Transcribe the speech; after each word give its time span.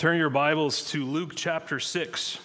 Turn 0.00 0.16
your 0.16 0.30
Bibles 0.30 0.82
to 0.92 1.04
Luke 1.04 1.32
chapter 1.36 1.78
6. 1.78 2.38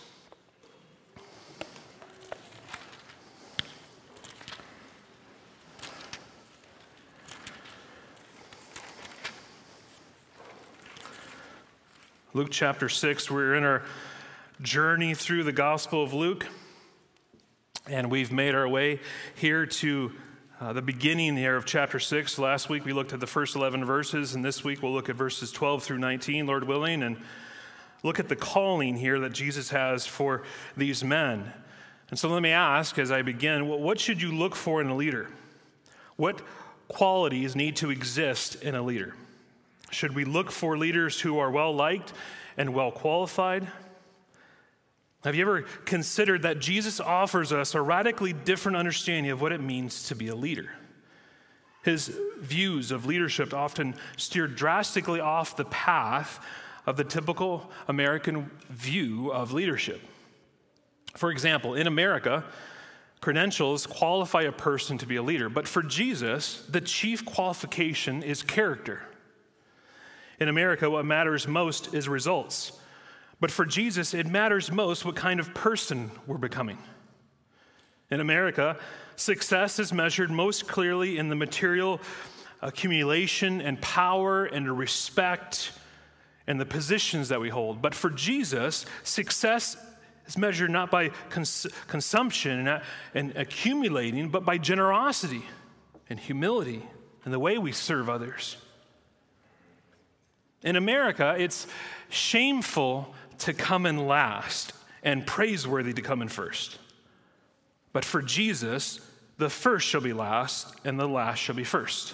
Luke 12.33 12.49
chapter 12.51 12.89
6, 12.89 13.31
we're 13.31 13.55
in 13.55 13.63
our 13.63 13.83
journey 14.59 15.13
through 15.13 15.43
the 15.43 15.53
Gospel 15.53 16.03
of 16.03 16.13
Luke, 16.13 16.45
and 17.87 18.11
we've 18.11 18.33
made 18.33 18.53
our 18.53 18.67
way 18.67 18.99
here 19.33 19.65
to 19.65 20.11
uh, 20.59 20.73
the 20.73 20.81
beginning 20.81 21.37
here 21.37 21.55
of 21.55 21.65
chapter 21.65 22.01
6. 22.01 22.37
Last 22.37 22.67
week 22.67 22.83
we 22.83 22.91
looked 22.91 23.13
at 23.13 23.21
the 23.21 23.27
first 23.27 23.55
11 23.55 23.85
verses, 23.85 24.35
and 24.35 24.43
this 24.43 24.61
week 24.61 24.83
we'll 24.83 24.91
look 24.91 25.07
at 25.07 25.15
verses 25.15 25.53
12 25.53 25.83
through 25.83 25.99
19, 25.99 26.47
Lord 26.47 26.65
willing, 26.65 27.01
and 27.01 27.15
look 28.05 28.19
at 28.19 28.29
the 28.29 28.35
calling 28.35 28.95
here 28.95 29.19
that 29.19 29.33
Jesus 29.33 29.71
has 29.71 30.05
for 30.05 30.43
these 30.77 31.03
men. 31.03 31.51
And 32.11 32.19
so 32.19 32.29
let 32.29 32.43
me 32.43 32.51
ask 32.51 32.99
as 32.99 33.11
I 33.11 33.23
begin 33.23 33.67
what 33.67 33.99
should 33.99 34.21
you 34.21 34.31
look 34.31 34.55
for 34.55 34.79
in 34.79 34.87
a 34.87 34.95
leader? 34.95 35.27
What 36.15 36.41
qualities 36.87 37.55
need 37.55 37.77
to 37.77 37.89
exist 37.89 38.61
in 38.61 38.75
a 38.75 38.81
leader? 38.83 39.15
Should 39.89 40.13
we 40.13 40.23
look 40.23 40.51
for 40.51 40.77
leaders 40.77 41.19
who 41.19 41.39
are 41.39 41.49
well 41.49 41.73
liked 41.75 42.13
and 42.57 42.75
well 42.75 42.91
qualified? 42.91 43.67
Have 45.23 45.33
you 45.33 45.41
ever 45.41 45.63
considered 45.85 46.43
that 46.43 46.59
Jesus 46.59 46.99
offers 46.99 47.51
us 47.51 47.73
a 47.73 47.81
radically 47.81 48.33
different 48.33 48.77
understanding 48.77 49.31
of 49.31 49.41
what 49.41 49.51
it 49.51 49.61
means 49.61 50.09
to 50.09 50.15
be 50.15 50.27
a 50.27 50.35
leader? 50.35 50.69
His 51.81 52.15
views 52.37 52.91
of 52.91 53.07
leadership 53.07 53.51
often 53.51 53.95
steer 54.15 54.47
drastically 54.47 55.19
off 55.19 55.57
the 55.57 55.65
path 55.65 56.39
of 56.85 56.97
the 56.97 57.03
typical 57.03 57.71
American 57.87 58.49
view 58.69 59.31
of 59.31 59.53
leadership. 59.53 60.01
For 61.15 61.31
example, 61.31 61.75
in 61.75 61.87
America, 61.87 62.43
credentials 63.21 63.87
qualify 63.87 64.43
a 64.43 64.51
person 64.51 64.97
to 64.99 65.05
be 65.05 65.15
a 65.15 65.23
leader, 65.23 65.49
but 65.49 65.67
for 65.67 65.81
Jesus, 65.81 66.65
the 66.69 66.81
chief 66.81 67.25
qualification 67.25 68.21
is 68.21 68.43
character. 68.43 69.01
In 70.39 70.49
America, 70.49 70.89
what 70.89 71.05
matters 71.05 71.47
most 71.47 71.93
is 71.93 72.09
results. 72.09 72.73
But 73.39 73.51
for 73.51 73.65
Jesus, 73.65 74.13
it 74.13 74.27
matters 74.27 74.71
most 74.71 75.05
what 75.05 75.15
kind 75.15 75.39
of 75.39 75.53
person 75.53 76.11
we're 76.27 76.37
becoming. 76.37 76.77
In 78.11 78.19
America, 78.19 78.77
success 79.15 79.79
is 79.79 79.91
measured 79.91 80.29
most 80.29 80.67
clearly 80.67 81.17
in 81.17 81.29
the 81.29 81.35
material 81.35 81.99
accumulation 82.61 83.61
and 83.61 83.81
power 83.81 84.45
and 84.45 84.77
respect 84.77 85.71
and 86.47 86.59
the 86.59 86.65
positions 86.65 87.29
that 87.29 87.41
we 87.41 87.49
hold. 87.49 87.81
But 87.81 87.95
for 87.95 88.09
Jesus, 88.09 88.85
success 89.03 89.77
is 90.27 90.37
measured 90.37 90.71
not 90.71 90.91
by 90.91 91.09
cons- 91.29 91.67
consumption 91.87 92.67
and, 92.67 92.81
and 93.13 93.35
accumulating, 93.35 94.29
but 94.29 94.45
by 94.45 94.57
generosity 94.57 95.43
and 96.09 96.19
humility 96.19 96.83
and 97.23 97.33
the 97.33 97.39
way 97.39 97.57
we 97.57 97.71
serve 97.71 98.09
others. 98.09 98.57
In 100.63 100.75
America, 100.75 101.35
it's 101.37 101.67
shameful 102.09 103.13
to 103.39 103.53
come 103.53 103.85
in 103.85 104.07
last 104.07 104.73
and 105.03 105.25
praiseworthy 105.25 105.93
to 105.93 106.01
come 106.01 106.21
in 106.21 106.27
first. 106.27 106.79
But 107.93 108.03
for 108.03 108.21
Jesus, 108.21 108.99
the 109.37 109.49
first 109.49 109.87
shall 109.87 110.01
be 110.01 110.13
last 110.13 110.75
and 110.83 110.99
the 110.99 111.07
last 111.07 111.39
shall 111.39 111.55
be 111.55 111.63
first. 111.63 112.13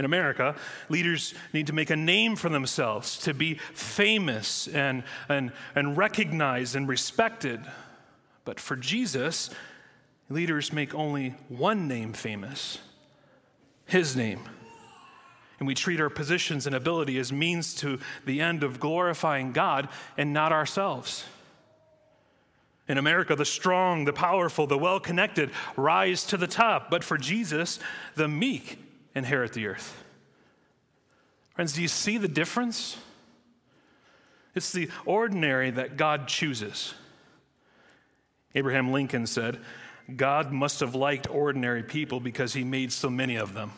In 0.00 0.06
America, 0.06 0.56
leaders 0.88 1.34
need 1.52 1.66
to 1.66 1.74
make 1.74 1.90
a 1.90 1.96
name 1.96 2.34
for 2.34 2.48
themselves, 2.48 3.18
to 3.18 3.34
be 3.34 3.56
famous 3.74 4.66
and, 4.66 5.02
and, 5.28 5.52
and 5.74 5.94
recognized 5.94 6.74
and 6.74 6.88
respected. 6.88 7.60
But 8.46 8.58
for 8.58 8.76
Jesus, 8.76 9.50
leaders 10.30 10.72
make 10.72 10.94
only 10.94 11.34
one 11.50 11.86
name 11.86 12.14
famous 12.14 12.78
his 13.84 14.16
name 14.16 14.40
and 15.58 15.66
we 15.66 15.74
treat 15.74 16.00
our 16.00 16.08
positions 16.08 16.66
and 16.66 16.74
ability 16.74 17.18
as 17.18 17.30
means 17.30 17.74
to 17.74 17.98
the 18.24 18.40
end 18.40 18.64
of 18.64 18.80
glorifying 18.80 19.52
God 19.52 19.90
and 20.16 20.32
not 20.32 20.50
ourselves. 20.50 21.26
In 22.88 22.96
America, 22.96 23.36
the 23.36 23.44
strong, 23.44 24.06
the 24.06 24.14
powerful, 24.14 24.66
the 24.66 24.78
well 24.78 24.98
connected 24.98 25.50
rise 25.76 26.24
to 26.28 26.38
the 26.38 26.46
top, 26.46 26.90
but 26.90 27.04
for 27.04 27.18
Jesus, 27.18 27.80
the 28.14 28.28
meek 28.28 28.78
inherit 29.14 29.52
the 29.52 29.66
earth. 29.66 30.02
Friends, 31.54 31.72
do 31.72 31.82
you 31.82 31.88
see 31.88 32.18
the 32.18 32.28
difference? 32.28 32.96
It's 34.54 34.72
the 34.72 34.90
ordinary 35.04 35.70
that 35.70 35.96
God 35.96 36.28
chooses. 36.28 36.94
Abraham 38.54 38.92
Lincoln 38.92 39.26
said, 39.26 39.58
God 40.16 40.52
must 40.52 40.80
have 40.80 40.94
liked 40.94 41.30
ordinary 41.30 41.82
people 41.82 42.18
because 42.18 42.52
he 42.52 42.64
made 42.64 42.92
so 42.92 43.10
many 43.10 43.36
of 43.36 43.54
them. 43.54 43.72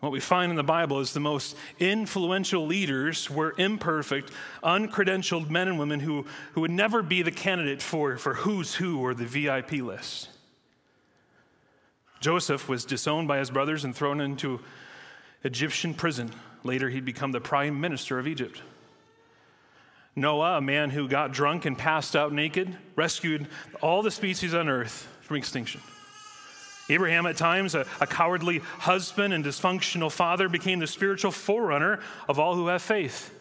What 0.00 0.12
we 0.12 0.20
find 0.20 0.50
in 0.50 0.56
the 0.56 0.62
Bible 0.62 1.00
is 1.00 1.12
the 1.12 1.20
most 1.20 1.56
influential 1.78 2.66
leaders 2.66 3.30
were 3.30 3.54
imperfect, 3.58 4.30
uncredentialed 4.62 5.50
men 5.50 5.68
and 5.68 5.78
women 5.78 6.00
who, 6.00 6.26
who 6.52 6.60
would 6.60 6.70
never 6.70 7.02
be 7.02 7.22
the 7.22 7.30
candidate 7.30 7.82
for, 7.82 8.16
for 8.18 8.34
who's 8.34 8.74
who 8.74 9.00
or 9.00 9.14
the 9.14 9.24
VIP 9.24 9.72
list. 9.72 10.28
Joseph 12.20 12.68
was 12.68 12.84
disowned 12.84 13.28
by 13.28 13.38
his 13.38 13.50
brothers 13.50 13.84
and 13.84 13.94
thrown 13.94 14.20
into 14.20 14.60
Egyptian 15.44 15.94
prison. 15.94 16.30
Later, 16.64 16.88
he'd 16.88 17.04
become 17.04 17.32
the 17.32 17.40
prime 17.40 17.80
minister 17.80 18.18
of 18.18 18.26
Egypt. 18.26 18.62
Noah, 20.16 20.58
a 20.58 20.60
man 20.62 20.90
who 20.90 21.08
got 21.08 21.32
drunk 21.32 21.66
and 21.66 21.76
passed 21.76 22.16
out 22.16 22.32
naked, 22.32 22.74
rescued 22.96 23.46
all 23.82 24.02
the 24.02 24.10
species 24.10 24.54
on 24.54 24.68
earth 24.68 25.06
from 25.20 25.36
extinction. 25.36 25.82
Abraham, 26.88 27.26
at 27.26 27.36
times 27.36 27.74
a, 27.74 27.84
a, 28.00 28.06
cowardly 28.06 28.58
husband 28.58 29.34
and 29.34 29.44
dysfunctional 29.44 30.10
father, 30.10 30.48
became 30.48 30.78
the 30.78 30.86
spiritual 30.86 31.32
forerunner 31.32 32.00
of 32.28 32.38
all 32.38 32.54
who 32.54 32.68
have 32.68 32.80
faith. 32.80 33.35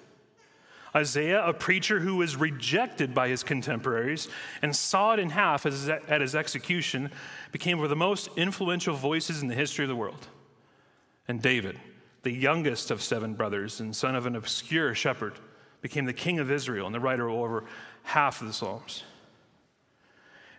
Isaiah, 0.95 1.45
a 1.45 1.53
preacher 1.53 1.99
who 1.99 2.15
was 2.15 2.37
rejected 2.37 3.13
by 3.13 3.27
his 3.27 3.43
contemporaries 3.43 4.29
and 4.61 4.73
sawed 4.73 5.19
in 5.19 5.29
half 5.31 5.65
at 5.65 6.21
his 6.21 6.35
execution, 6.35 7.11
became 7.51 7.77
one 7.77 7.85
of 7.85 7.89
the 7.89 7.97
most 7.97 8.29
influential 8.37 8.95
voices 8.95 9.41
in 9.41 9.49
the 9.49 9.55
history 9.55 9.83
of 9.83 9.89
the 9.89 9.95
world. 9.95 10.27
And 11.27 11.41
David, 11.41 11.77
the 12.23 12.31
youngest 12.31 12.91
of 12.91 13.01
seven 13.03 13.33
brothers 13.33 13.81
and 13.81 13.95
son 13.95 14.15
of 14.15 14.25
an 14.25 14.35
obscure 14.35 14.95
shepherd, 14.95 15.33
became 15.81 16.05
the 16.05 16.13
king 16.13 16.39
of 16.39 16.49
Israel 16.49 16.85
and 16.85 16.95
the 16.95 16.99
writer 16.99 17.27
of 17.27 17.35
over 17.35 17.65
half 18.03 18.41
of 18.41 18.47
the 18.47 18.53
Psalms. 18.53 19.03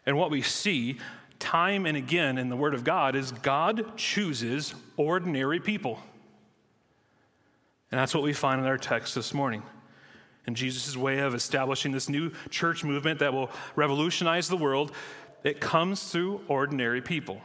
And 0.05 0.19
what 0.19 0.31
we 0.31 0.43
see 0.43 0.99
time 1.39 1.87
and 1.87 1.97
again 1.97 2.39
in 2.39 2.49
the 2.49 2.57
Word 2.57 2.75
of 2.75 2.85
God 2.85 3.17
is 3.17 3.33
God 3.33 3.97
chooses 3.97 4.75
ordinary 4.97 5.61
people. 5.61 5.99
And 7.91 7.99
that's 7.99 8.15
what 8.15 8.23
we 8.23 8.33
find 8.33 8.61
in 8.61 8.67
our 8.67 8.79
text 8.79 9.15
this 9.15 9.33
morning. 9.33 9.63
And 10.47 10.57
Jesus' 10.57 10.97
way 10.97 11.19
of 11.19 11.35
establishing 11.35 11.93
this 11.93 12.09
new 12.09 12.31
church 12.51 12.85
movement 12.85 13.19
that 13.19 13.33
will 13.33 13.51
revolutionize 13.75 14.49
the 14.49 14.57
world, 14.57 14.93
it 15.43 15.61
comes 15.61 16.11
through 16.11 16.41
ordinary 16.49 17.01
people. 17.01 17.41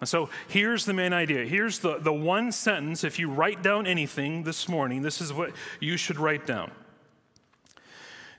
And 0.00 0.08
so 0.08 0.28
here's 0.48 0.84
the 0.84 0.92
main 0.92 1.12
idea. 1.12 1.46
Here's 1.46 1.78
the, 1.78 1.98
the 1.98 2.12
one 2.12 2.52
sentence. 2.52 3.02
If 3.02 3.18
you 3.18 3.30
write 3.30 3.62
down 3.62 3.86
anything 3.86 4.42
this 4.42 4.68
morning, 4.68 5.02
this 5.02 5.20
is 5.20 5.32
what 5.32 5.52
you 5.80 5.96
should 5.96 6.18
write 6.18 6.46
down. 6.46 6.70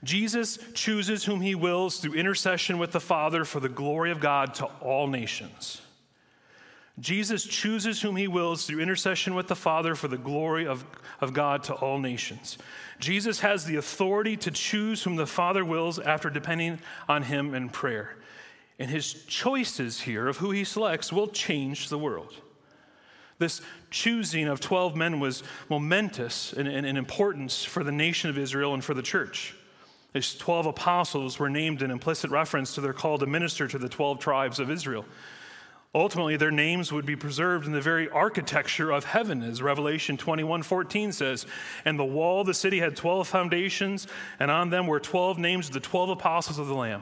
Jesus 0.04 0.60
chooses 0.74 1.24
whom 1.24 1.42
he 1.42 1.56
wills 1.56 1.98
through 1.98 2.14
intercession 2.14 2.78
with 2.78 2.92
the 2.92 3.00
Father 3.00 3.44
for 3.44 3.60
the 3.60 3.70
glory 3.70 4.12
of 4.12 4.20
God 4.20 4.54
to 4.56 4.66
all 4.82 5.08
nations. 5.08 5.82
Jesus 7.00 7.44
chooses 7.44 8.02
whom 8.02 8.16
he 8.16 8.28
wills 8.28 8.66
through 8.66 8.80
intercession 8.80 9.36
with 9.36 9.48
the 9.48 9.56
Father 9.56 9.94
for 9.94 10.08
the 10.08 10.18
glory 10.18 10.66
of, 10.66 10.84
of 11.22 11.34
God 11.34 11.64
to 11.66 11.74
all 11.76 12.00
nations. 12.00 12.58
Jesus 13.00 13.42
has 13.42 13.66
the 13.66 13.76
authority 13.76 14.36
to 14.38 14.50
choose 14.50 15.04
whom 15.04 15.16
the 15.16 15.28
Father 15.28 15.64
wills 15.64 16.00
after 16.00 16.30
depending 16.30 16.80
on 17.08 17.24
him 17.24 17.54
in 17.54 17.70
prayer. 17.70 18.18
And 18.80 18.90
his 18.90 19.14
choices 19.26 20.02
here 20.02 20.28
of 20.28 20.38
who 20.38 20.52
he 20.52 20.64
selects 20.64 21.14
will 21.14 21.28
change 21.28 21.90
the 21.90 22.00
world. 22.00 22.34
This 23.40 23.62
choosing 23.92 24.48
of 24.48 24.60
12 24.60 24.96
men 24.96 25.20
was 25.20 25.44
momentous 25.70 26.54
in, 26.54 26.66
in, 26.66 26.86
in 26.86 26.98
importance 26.98 27.64
for 27.64 27.84
the 27.84 27.92
nation 27.92 28.32
of 28.32 28.38
Israel 28.40 28.74
and 28.74 28.84
for 28.84 28.96
the 28.96 29.04
church. 29.04 29.56
These 30.14 30.36
12 30.36 30.66
apostles 30.66 31.38
were 31.38 31.50
named 31.50 31.84
in 31.84 31.92
implicit 31.92 32.32
reference 32.32 32.74
to 32.74 32.82
their 32.82 32.94
call 32.94 33.20
to 33.20 33.28
minister 33.28 33.68
to 33.68 33.78
the 33.78 33.90
12 33.90 34.20
tribes 34.20 34.60
of 34.60 34.72
Israel. 34.72 35.06
Ultimately, 35.98 36.38
their 36.38 36.52
names 36.52 36.94
would 36.94 37.08
be 37.08 37.16
preserved 37.16 37.66
in 37.66 37.72
the 37.72 37.82
very 37.82 38.08
architecture 38.08 38.92
of 38.92 39.04
heaven, 39.04 39.42
as 39.42 39.64
Revelation 39.64 40.16
21 40.16 40.62
14 40.62 41.12
says. 41.12 41.48
And 41.86 41.98
the 41.98 42.06
wall 42.06 42.42
of 42.42 42.46
the 42.46 42.54
city 42.54 42.78
had 42.78 42.96
12 42.96 43.28
foundations, 43.28 44.06
and 44.40 44.52
on 44.52 44.70
them 44.70 44.86
were 44.86 45.00
12 45.00 45.40
names 45.40 45.70
of 45.70 45.74
the 45.74 45.80
12 45.80 46.12
apostles 46.12 46.60
of 46.60 46.68
the 46.68 46.76
Lamb. 46.76 47.02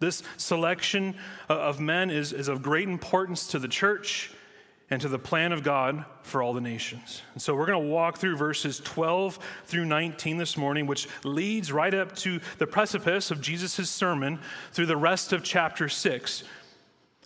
This 0.00 0.24
selection 0.36 1.14
uh, 1.48 1.54
of 1.54 1.78
men 1.78 2.10
is, 2.10 2.32
is 2.32 2.48
of 2.48 2.60
great 2.60 2.88
importance 2.88 3.46
to 3.48 3.60
the 3.60 3.68
church. 3.68 4.32
and 4.90 5.00
to 5.00 5.08
the 5.08 5.18
plan 5.18 5.50
of 5.52 5.62
God 5.62 6.04
for 6.22 6.42
all 6.42 6.52
the 6.52 6.60
nations. 6.60 7.22
And 7.32 7.40
so 7.40 7.54
we're 7.54 7.66
going 7.66 7.82
to 7.82 7.88
walk 7.88 8.18
through 8.18 8.36
verses 8.36 8.80
12 8.80 9.38
through 9.64 9.86
19 9.86 10.36
this 10.36 10.58
morning, 10.58 10.86
which 10.86 11.08
leads 11.24 11.72
right 11.72 11.94
up 11.94 12.14
to 12.16 12.38
the 12.58 12.66
precipice 12.66 13.30
of 13.30 13.40
Jesus' 13.40 13.88
sermon 13.88 14.38
through 14.72 14.86
the 14.86 14.96
rest 14.96 15.32
of 15.32 15.42
chapter 15.42 15.88
6. 15.88 16.44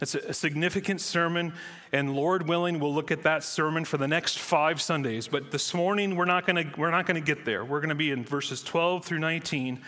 It's 0.01 0.15
a 0.15 0.33
significant 0.33 1.01
sermon, 1.01 1.53
and 1.91 2.15
Lord 2.15 2.49
willing, 2.49 2.79
we'll 2.79 2.95
look 2.95 3.11
at 3.11 3.25
that 3.25 3.43
sermon 3.43 3.85
for 3.85 3.97
the 3.97 4.07
next 4.07 4.39
five 4.39 4.81
Sundays. 4.81 5.27
But 5.27 5.51
this 5.51 5.75
morning, 5.75 6.15
we're 6.15 6.25
not 6.25 6.47
going 6.47 6.71
to, 6.71 6.81
we're 6.81 6.93
not 6.93 7.07
to 7.07 7.21
get 7.21 7.45
there. 7.45 7.65
We're 7.65 7.81
going 7.81 7.89
to 7.89 7.97
be 7.97 8.13
in 8.13 8.25
verses 8.25 8.63
12 8.63 9.05
through 9.05 9.19
19. 9.19 9.81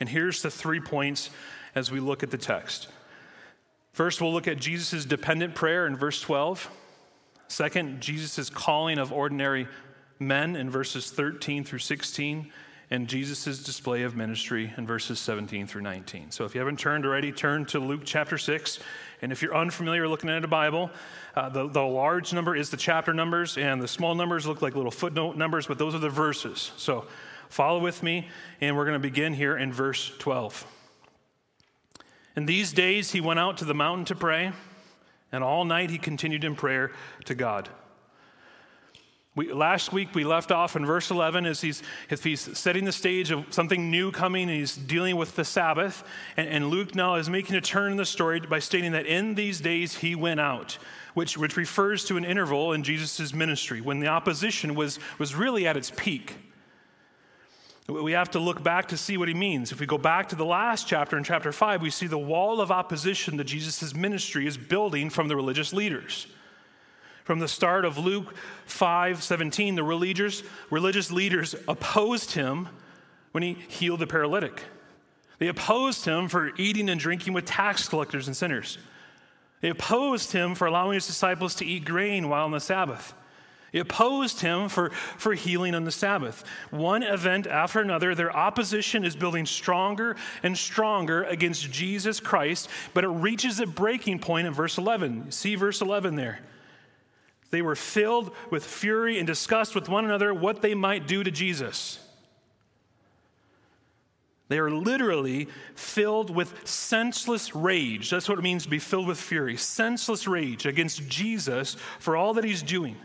And 0.00 0.08
here's 0.08 0.42
the 0.42 0.50
three 0.50 0.80
points 0.80 1.30
as 1.76 1.92
we 1.92 2.00
look 2.00 2.24
at 2.24 2.32
the 2.32 2.38
text. 2.38 2.88
First, 3.92 4.20
we'll 4.20 4.32
look 4.32 4.48
at 4.48 4.58
Jesus' 4.58 5.04
dependent 5.04 5.54
prayer 5.54 5.86
in 5.86 5.96
verse 5.96 6.20
12. 6.20 6.68
Second, 7.46 8.00
Jesus' 8.00 8.50
calling 8.50 8.98
of 8.98 9.12
ordinary 9.12 9.68
men 10.18 10.56
in 10.56 10.70
verses 10.70 11.10
13 11.10 11.62
through 11.62 11.80
16, 11.80 12.50
and 12.90 13.06
Jesus' 13.06 13.62
display 13.62 14.02
of 14.02 14.16
ministry 14.16 14.72
in 14.76 14.86
verses 14.86 15.20
17 15.20 15.66
through 15.66 15.82
19. 15.82 16.30
So 16.30 16.44
if 16.44 16.54
you 16.54 16.60
haven't 16.60 16.78
turned 16.78 17.06
already, 17.06 17.30
turn 17.30 17.64
to 17.66 17.78
Luke 17.78 18.02
chapter 18.04 18.38
6. 18.38 18.80
And 19.22 19.32
if 19.32 19.40
you're 19.40 19.56
unfamiliar 19.56 20.08
looking 20.08 20.28
at 20.28 20.44
a 20.44 20.48
Bible, 20.48 20.90
uh, 21.34 21.48
the, 21.48 21.68
the 21.68 21.80
large 21.80 22.32
number 22.32 22.54
is 22.54 22.70
the 22.70 22.76
chapter 22.76 23.14
numbers, 23.14 23.56
and 23.56 23.80
the 23.80 23.88
small 23.88 24.14
numbers 24.14 24.46
look 24.46 24.60
like 24.60 24.74
little 24.74 24.90
footnote 24.90 25.36
numbers, 25.36 25.66
but 25.66 25.78
those 25.78 25.94
are 25.94 26.00
the 26.00 26.10
verses. 26.10 26.72
So 26.76 27.06
follow 27.48 27.78
with 27.78 28.02
me, 28.02 28.28
and 28.60 28.76
we're 28.76 28.84
going 28.84 29.00
to 29.00 29.08
begin 29.08 29.32
here 29.32 29.56
in 29.56 29.72
verse 29.72 30.12
12. 30.18 30.66
In 32.36 32.46
these 32.46 32.72
days, 32.72 33.12
he 33.12 33.20
went 33.20 33.38
out 33.38 33.58
to 33.58 33.64
the 33.64 33.74
mountain 33.74 34.04
to 34.06 34.14
pray. 34.14 34.52
And 35.32 35.42
all 35.42 35.64
night 35.64 35.88
he 35.88 35.96
continued 35.96 36.44
in 36.44 36.54
prayer 36.54 36.92
to 37.24 37.34
God. 37.34 37.70
We, 39.34 39.50
last 39.50 39.94
week 39.94 40.14
we 40.14 40.24
left 40.24 40.52
off 40.52 40.76
in 40.76 40.84
verse 40.84 41.10
11 41.10 41.46
as 41.46 41.62
he's, 41.62 41.82
as 42.10 42.22
he's 42.22 42.58
setting 42.58 42.84
the 42.84 42.92
stage 42.92 43.30
of 43.30 43.46
something 43.48 43.90
new 43.90 44.12
coming 44.12 44.50
and 44.50 44.58
he's 44.58 44.76
dealing 44.76 45.16
with 45.16 45.36
the 45.36 45.44
Sabbath. 45.44 46.04
And, 46.36 46.48
and 46.48 46.68
Luke 46.68 46.94
now 46.94 47.14
is 47.14 47.30
making 47.30 47.56
a 47.56 47.62
turn 47.62 47.92
in 47.92 47.96
the 47.96 48.04
story 48.04 48.40
by 48.40 48.58
stating 48.58 48.92
that 48.92 49.06
in 49.06 49.34
these 49.34 49.58
days 49.62 49.96
he 49.96 50.14
went 50.14 50.38
out, 50.38 50.76
which, 51.14 51.38
which 51.38 51.56
refers 51.56 52.04
to 52.06 52.18
an 52.18 52.26
interval 52.26 52.74
in 52.74 52.82
Jesus' 52.82 53.32
ministry 53.32 53.80
when 53.80 54.00
the 54.00 54.08
opposition 54.08 54.74
was, 54.74 54.98
was 55.18 55.34
really 55.34 55.66
at 55.66 55.78
its 55.78 55.90
peak. 55.96 56.36
We 57.88 58.12
have 58.12 58.30
to 58.32 58.38
look 58.38 58.62
back 58.62 58.88
to 58.88 58.98
see 58.98 59.16
what 59.16 59.28
he 59.28 59.34
means. 59.34 59.72
If 59.72 59.80
we 59.80 59.86
go 59.86 59.98
back 59.98 60.28
to 60.28 60.36
the 60.36 60.44
last 60.44 60.86
chapter, 60.86 61.16
in 61.16 61.24
chapter 61.24 61.52
5, 61.52 61.80
we 61.80 61.90
see 61.90 62.06
the 62.06 62.18
wall 62.18 62.60
of 62.60 62.70
opposition 62.70 63.38
that 63.38 63.44
Jesus' 63.44 63.94
ministry 63.94 64.46
is 64.46 64.58
building 64.58 65.08
from 65.08 65.28
the 65.28 65.36
religious 65.36 65.72
leaders. 65.72 66.26
From 67.24 67.38
the 67.38 67.48
start 67.48 67.84
of 67.84 67.98
Luke 67.98 68.34
5 68.66 69.22
17, 69.22 69.74
the 69.76 69.84
religious, 69.84 70.42
religious 70.70 71.10
leaders 71.10 71.54
opposed 71.68 72.32
him 72.32 72.68
when 73.30 73.42
he 73.42 73.54
healed 73.54 74.00
the 74.00 74.06
paralytic. 74.06 74.64
They 75.38 75.48
opposed 75.48 76.04
him 76.04 76.28
for 76.28 76.52
eating 76.56 76.88
and 76.88 77.00
drinking 77.00 77.32
with 77.32 77.44
tax 77.44 77.88
collectors 77.88 78.26
and 78.26 78.36
sinners. 78.36 78.78
They 79.60 79.70
opposed 79.70 80.32
him 80.32 80.54
for 80.54 80.66
allowing 80.66 80.94
his 80.94 81.06
disciples 81.06 81.54
to 81.56 81.64
eat 81.64 81.84
grain 81.84 82.28
while 82.28 82.44
on 82.44 82.50
the 82.50 82.60
Sabbath. 82.60 83.14
They 83.72 83.78
opposed 83.78 84.40
him 84.40 84.68
for, 84.68 84.90
for 84.90 85.32
healing 85.32 85.74
on 85.74 85.84
the 85.84 85.90
Sabbath. 85.90 86.44
One 86.70 87.02
event 87.02 87.46
after 87.46 87.80
another, 87.80 88.14
their 88.14 88.34
opposition 88.36 89.04
is 89.04 89.16
building 89.16 89.46
stronger 89.46 90.16
and 90.42 90.58
stronger 90.58 91.24
against 91.24 91.72
Jesus 91.72 92.20
Christ, 92.20 92.68
but 92.92 93.02
it 93.02 93.08
reaches 93.08 93.60
a 93.60 93.66
breaking 93.66 94.18
point 94.18 94.46
in 94.46 94.52
verse 94.52 94.76
11. 94.76 95.30
See 95.30 95.54
verse 95.54 95.80
11 95.80 96.16
there. 96.16 96.40
They 97.52 97.62
were 97.62 97.76
filled 97.76 98.34
with 98.50 98.64
fury 98.64 99.18
and 99.18 99.26
discussed 99.26 99.74
with 99.74 99.86
one 99.88 100.06
another 100.06 100.32
what 100.32 100.62
they 100.62 100.74
might 100.74 101.06
do 101.06 101.22
to 101.22 101.30
Jesus. 101.30 101.98
They 104.48 104.58
are 104.58 104.70
literally 104.70 105.48
filled 105.74 106.30
with 106.30 106.66
senseless 106.66 107.54
rage. 107.54 108.08
That's 108.08 108.26
what 108.26 108.38
it 108.38 108.42
means 108.42 108.64
to 108.64 108.70
be 108.70 108.78
filled 108.78 109.06
with 109.06 109.20
fury. 109.20 109.58
Senseless 109.58 110.26
rage 110.26 110.64
against 110.64 111.06
Jesus 111.08 111.76
for 111.98 112.16
all 112.16 112.34
that 112.34 112.44
he's 112.44 112.62
doing. 112.62 112.96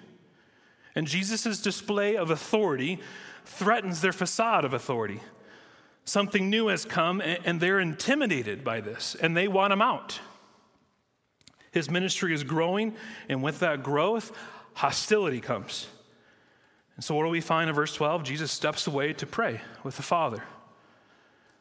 And 0.95 1.07
Jesus' 1.07 1.61
display 1.61 2.15
of 2.15 2.31
authority 2.31 2.99
threatens 3.44 3.99
their 3.99 4.13
facade 4.13 4.63
of 4.63 4.73
authority. 4.73 5.19
Something 6.05 6.49
new 6.49 6.67
has 6.67 6.85
come, 6.85 7.21
and 7.21 7.59
they're 7.59 7.81
intimidated 7.81 8.63
by 8.63 8.79
this, 8.79 9.13
and 9.13 9.35
they 9.35 9.49
want 9.49 9.73
him 9.73 9.81
out. 9.81 10.21
His 11.71 11.89
ministry 11.89 12.33
is 12.33 12.43
growing, 12.43 12.95
and 13.29 13.43
with 13.43 13.59
that 13.59 13.83
growth, 13.83 14.31
hostility 14.73 15.41
comes. 15.41 15.87
And 16.95 17.03
so, 17.03 17.15
what 17.15 17.23
do 17.23 17.29
we 17.29 17.41
find 17.41 17.69
in 17.69 17.75
verse 17.75 17.93
12? 17.93 18.23
Jesus 18.23 18.51
steps 18.51 18.87
away 18.87 19.13
to 19.13 19.25
pray 19.25 19.61
with 19.83 19.97
the 19.97 20.03
Father 20.03 20.43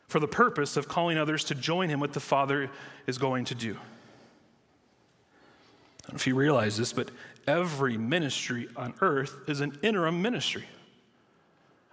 for 0.08 0.20
the 0.20 0.28
purpose 0.28 0.76
of 0.76 0.88
calling 0.88 1.18
others 1.18 1.44
to 1.44 1.54
join 1.54 1.88
him 1.88 2.00
what 2.00 2.12
the 2.12 2.20
Father 2.20 2.70
is 3.06 3.18
going 3.18 3.44
to 3.46 3.54
do. 3.54 3.72
I 3.72 6.08
don't 6.08 6.12
know 6.12 6.16
if 6.16 6.26
you 6.26 6.36
realize 6.36 6.76
this, 6.76 6.92
but 6.92 7.10
every 7.46 7.98
ministry 7.98 8.68
on 8.76 8.94
earth 9.00 9.36
is 9.48 9.60
an 9.60 9.78
interim 9.82 10.22
ministry. 10.22 10.64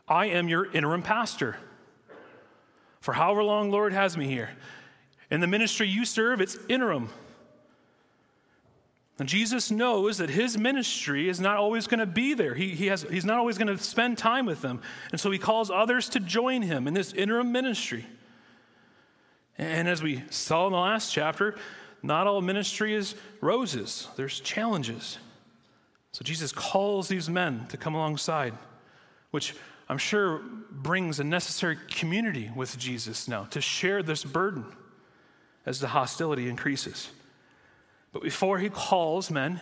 I 0.07 0.27
am 0.27 0.47
your 0.47 0.71
interim 0.71 1.01
pastor. 1.01 1.57
For 3.01 3.13
however 3.13 3.43
long 3.43 3.71
Lord 3.71 3.93
has 3.93 4.15
me 4.15 4.27
here. 4.27 4.51
In 5.31 5.41
the 5.41 5.47
ministry 5.47 5.87
you 5.87 6.05
serve, 6.05 6.39
it's 6.39 6.57
interim. 6.69 7.09
And 9.19 9.29
Jesus 9.29 9.69
knows 9.69 10.17
that 10.17 10.31
his 10.31 10.57
ministry 10.57 11.29
is 11.29 11.39
not 11.39 11.57
always 11.57 11.85
going 11.85 11.99
to 11.99 12.05
be 12.05 12.33
there. 12.33 12.55
He, 12.55 12.69
he 12.69 12.87
has, 12.87 13.03
he's 13.03 13.25
not 13.25 13.37
always 13.37 13.57
going 13.57 13.67
to 13.67 13.77
spend 13.77 14.17
time 14.17 14.45
with 14.45 14.61
them. 14.61 14.81
And 15.11 15.21
so 15.21 15.29
he 15.29 15.37
calls 15.37 15.69
others 15.69 16.09
to 16.09 16.19
join 16.19 16.63
him 16.63 16.87
in 16.87 16.95
this 16.95 17.13
interim 17.13 17.51
ministry. 17.51 18.05
And 19.57 19.87
as 19.87 20.01
we 20.01 20.23
saw 20.31 20.65
in 20.65 20.73
the 20.73 20.79
last 20.79 21.13
chapter, 21.13 21.55
not 22.01 22.25
all 22.25 22.41
ministry 22.41 22.95
is 22.95 23.15
roses, 23.39 24.07
there's 24.15 24.39
challenges. 24.39 25.19
So 26.11 26.23
Jesus 26.23 26.51
calls 26.51 27.07
these 27.07 27.29
men 27.29 27.65
to 27.69 27.77
come 27.77 27.95
alongside, 27.95 28.53
which 29.31 29.55
I'm 29.89 29.97
sure 29.97 30.41
brings 30.71 31.19
a 31.19 31.23
necessary 31.23 31.77
community 31.89 32.51
with 32.55 32.77
Jesus 32.77 33.27
now 33.27 33.43
to 33.45 33.61
share 33.61 34.01
this 34.01 34.23
burden 34.23 34.65
as 35.65 35.79
the 35.79 35.87
hostility 35.87 36.49
increases. 36.49 37.09
But 38.13 38.21
before 38.21 38.59
he 38.59 38.69
calls 38.69 39.29
men, 39.29 39.59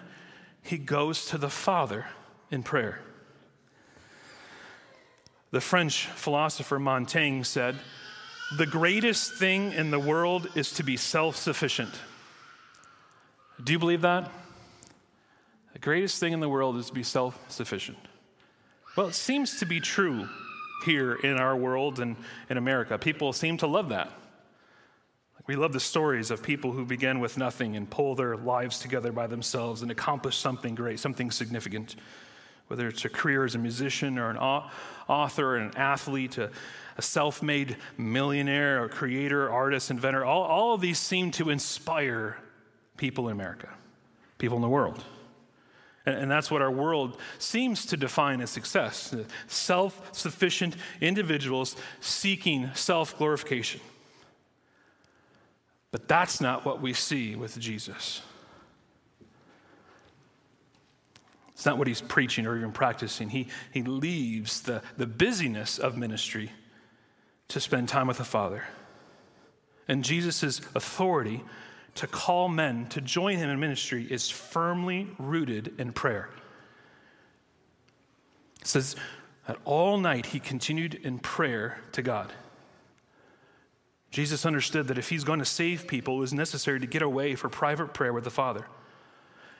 he 0.61 0.77
goes 0.77 1.25
to 1.27 1.37
the 1.37 1.49
Father 1.49 2.05
in 2.51 2.61
prayer. 2.61 2.99
The 5.51 5.61
French 5.61 6.05
philosopher 6.05 6.77
Montaigne 6.77 7.43
said, 7.43 7.77
The 8.57 8.65
greatest 8.65 9.33
thing 9.33 9.71
in 9.71 9.89
the 9.89 9.99
world 9.99 10.49
is 10.55 10.71
to 10.73 10.83
be 10.83 10.97
self 10.97 11.35
sufficient. 11.37 11.93
Do 13.63 13.73
you 13.73 13.79
believe 13.79 14.01
that? 14.01 14.29
The 15.73 15.79
greatest 15.79 16.19
thing 16.19 16.33
in 16.33 16.41
the 16.41 16.49
world 16.49 16.77
is 16.77 16.87
to 16.87 16.93
be 16.93 17.03
self 17.03 17.39
sufficient. 17.49 17.97
Well, 18.95 19.07
it 19.07 19.15
seems 19.15 19.59
to 19.59 19.65
be 19.65 19.79
true 19.79 20.27
here 20.85 21.13
in 21.13 21.37
our 21.37 21.55
world 21.55 21.99
and 21.99 22.17
in 22.49 22.57
America. 22.57 22.97
People 22.97 23.31
seem 23.31 23.57
to 23.57 23.67
love 23.67 23.89
that. 23.89 24.11
We 25.47 25.55
love 25.55 25.73
the 25.73 25.79
stories 25.79 26.29
of 26.29 26.43
people 26.43 26.71
who 26.71 26.85
begin 26.85 27.19
with 27.19 27.37
nothing 27.37 27.75
and 27.75 27.89
pull 27.89 28.15
their 28.15 28.37
lives 28.37 28.79
together 28.79 29.11
by 29.11 29.27
themselves 29.27 29.81
and 29.81 29.89
accomplish 29.89 30.37
something 30.37 30.75
great, 30.75 30.99
something 30.99 31.31
significant. 31.31 31.95
Whether 32.67 32.87
it's 32.87 33.03
a 33.05 33.09
career 33.09 33.43
as 33.43 33.55
a 33.55 33.57
musician 33.57 34.17
or 34.17 34.29
an 34.29 34.37
author 34.37 35.55
or 35.55 35.57
an 35.57 35.75
athlete, 35.75 36.37
a, 36.37 36.51
a 36.97 37.01
self 37.01 37.41
made 37.41 37.77
millionaire 37.97 38.83
or 38.83 38.87
creator, 38.87 39.49
artist, 39.49 39.91
inventor, 39.91 40.23
all, 40.23 40.43
all 40.43 40.73
of 40.73 40.81
these 40.81 40.99
seem 40.99 41.31
to 41.31 41.49
inspire 41.49 42.37
people 42.97 43.27
in 43.27 43.33
America, 43.33 43.69
people 44.37 44.57
in 44.57 44.61
the 44.61 44.69
world. 44.69 45.03
And, 46.05 46.15
and 46.15 46.31
that's 46.31 46.49
what 46.49 46.61
our 46.61 46.71
world 46.71 47.17
seems 47.39 47.85
to 47.87 47.97
define 47.97 48.41
as 48.41 48.51
success 48.51 49.13
self 49.47 50.15
sufficient 50.15 50.77
individuals 51.01 51.75
seeking 51.99 52.69
self 52.73 53.17
glorification. 53.17 53.81
But 55.91 56.07
that's 56.07 56.39
not 56.39 56.65
what 56.65 56.81
we 56.81 56.93
see 56.93 57.35
with 57.35 57.59
Jesus. 57.59 58.21
It's 61.51 61.65
not 61.65 61.77
what 61.77 61.87
he's 61.87 62.01
preaching 62.01 62.47
or 62.47 62.57
even 62.57 62.71
practicing. 62.71 63.29
He, 63.29 63.47
he 63.71 63.83
leaves 63.83 64.61
the, 64.61 64.81
the 64.97 65.05
busyness 65.05 65.77
of 65.77 65.95
ministry 65.95 66.51
to 67.49 67.59
spend 67.59 67.89
time 67.89 68.07
with 68.07 68.17
the 68.17 68.23
Father. 68.23 68.63
And 69.87 70.03
Jesus' 70.03 70.59
authority 70.73 71.43
to 71.95 72.07
call 72.07 72.47
men 72.47 72.87
to 72.87 73.01
join 73.01 73.37
him 73.37 73.49
in 73.49 73.59
ministry 73.59 74.07
is 74.09 74.29
firmly 74.29 75.09
rooted 75.19 75.73
in 75.77 75.91
prayer. 75.91 76.29
It 78.61 78.67
says 78.67 78.95
that 79.47 79.57
all 79.65 79.97
night 79.97 80.27
he 80.27 80.39
continued 80.39 80.95
in 80.95 81.19
prayer 81.19 81.79
to 81.91 82.01
God. 82.01 82.31
Jesus 84.11 84.45
understood 84.45 84.87
that 84.89 84.97
if 84.97 85.09
he's 85.09 85.23
going 85.23 85.39
to 85.39 85.45
save 85.45 85.87
people, 85.87 86.17
it 86.17 86.19
was 86.19 86.33
necessary 86.33 86.79
to 86.79 86.85
get 86.85 87.01
away 87.01 87.33
for 87.35 87.49
private 87.49 87.93
prayer 87.93 88.13
with 88.13 88.25
the 88.25 88.29
Father. 88.29 88.65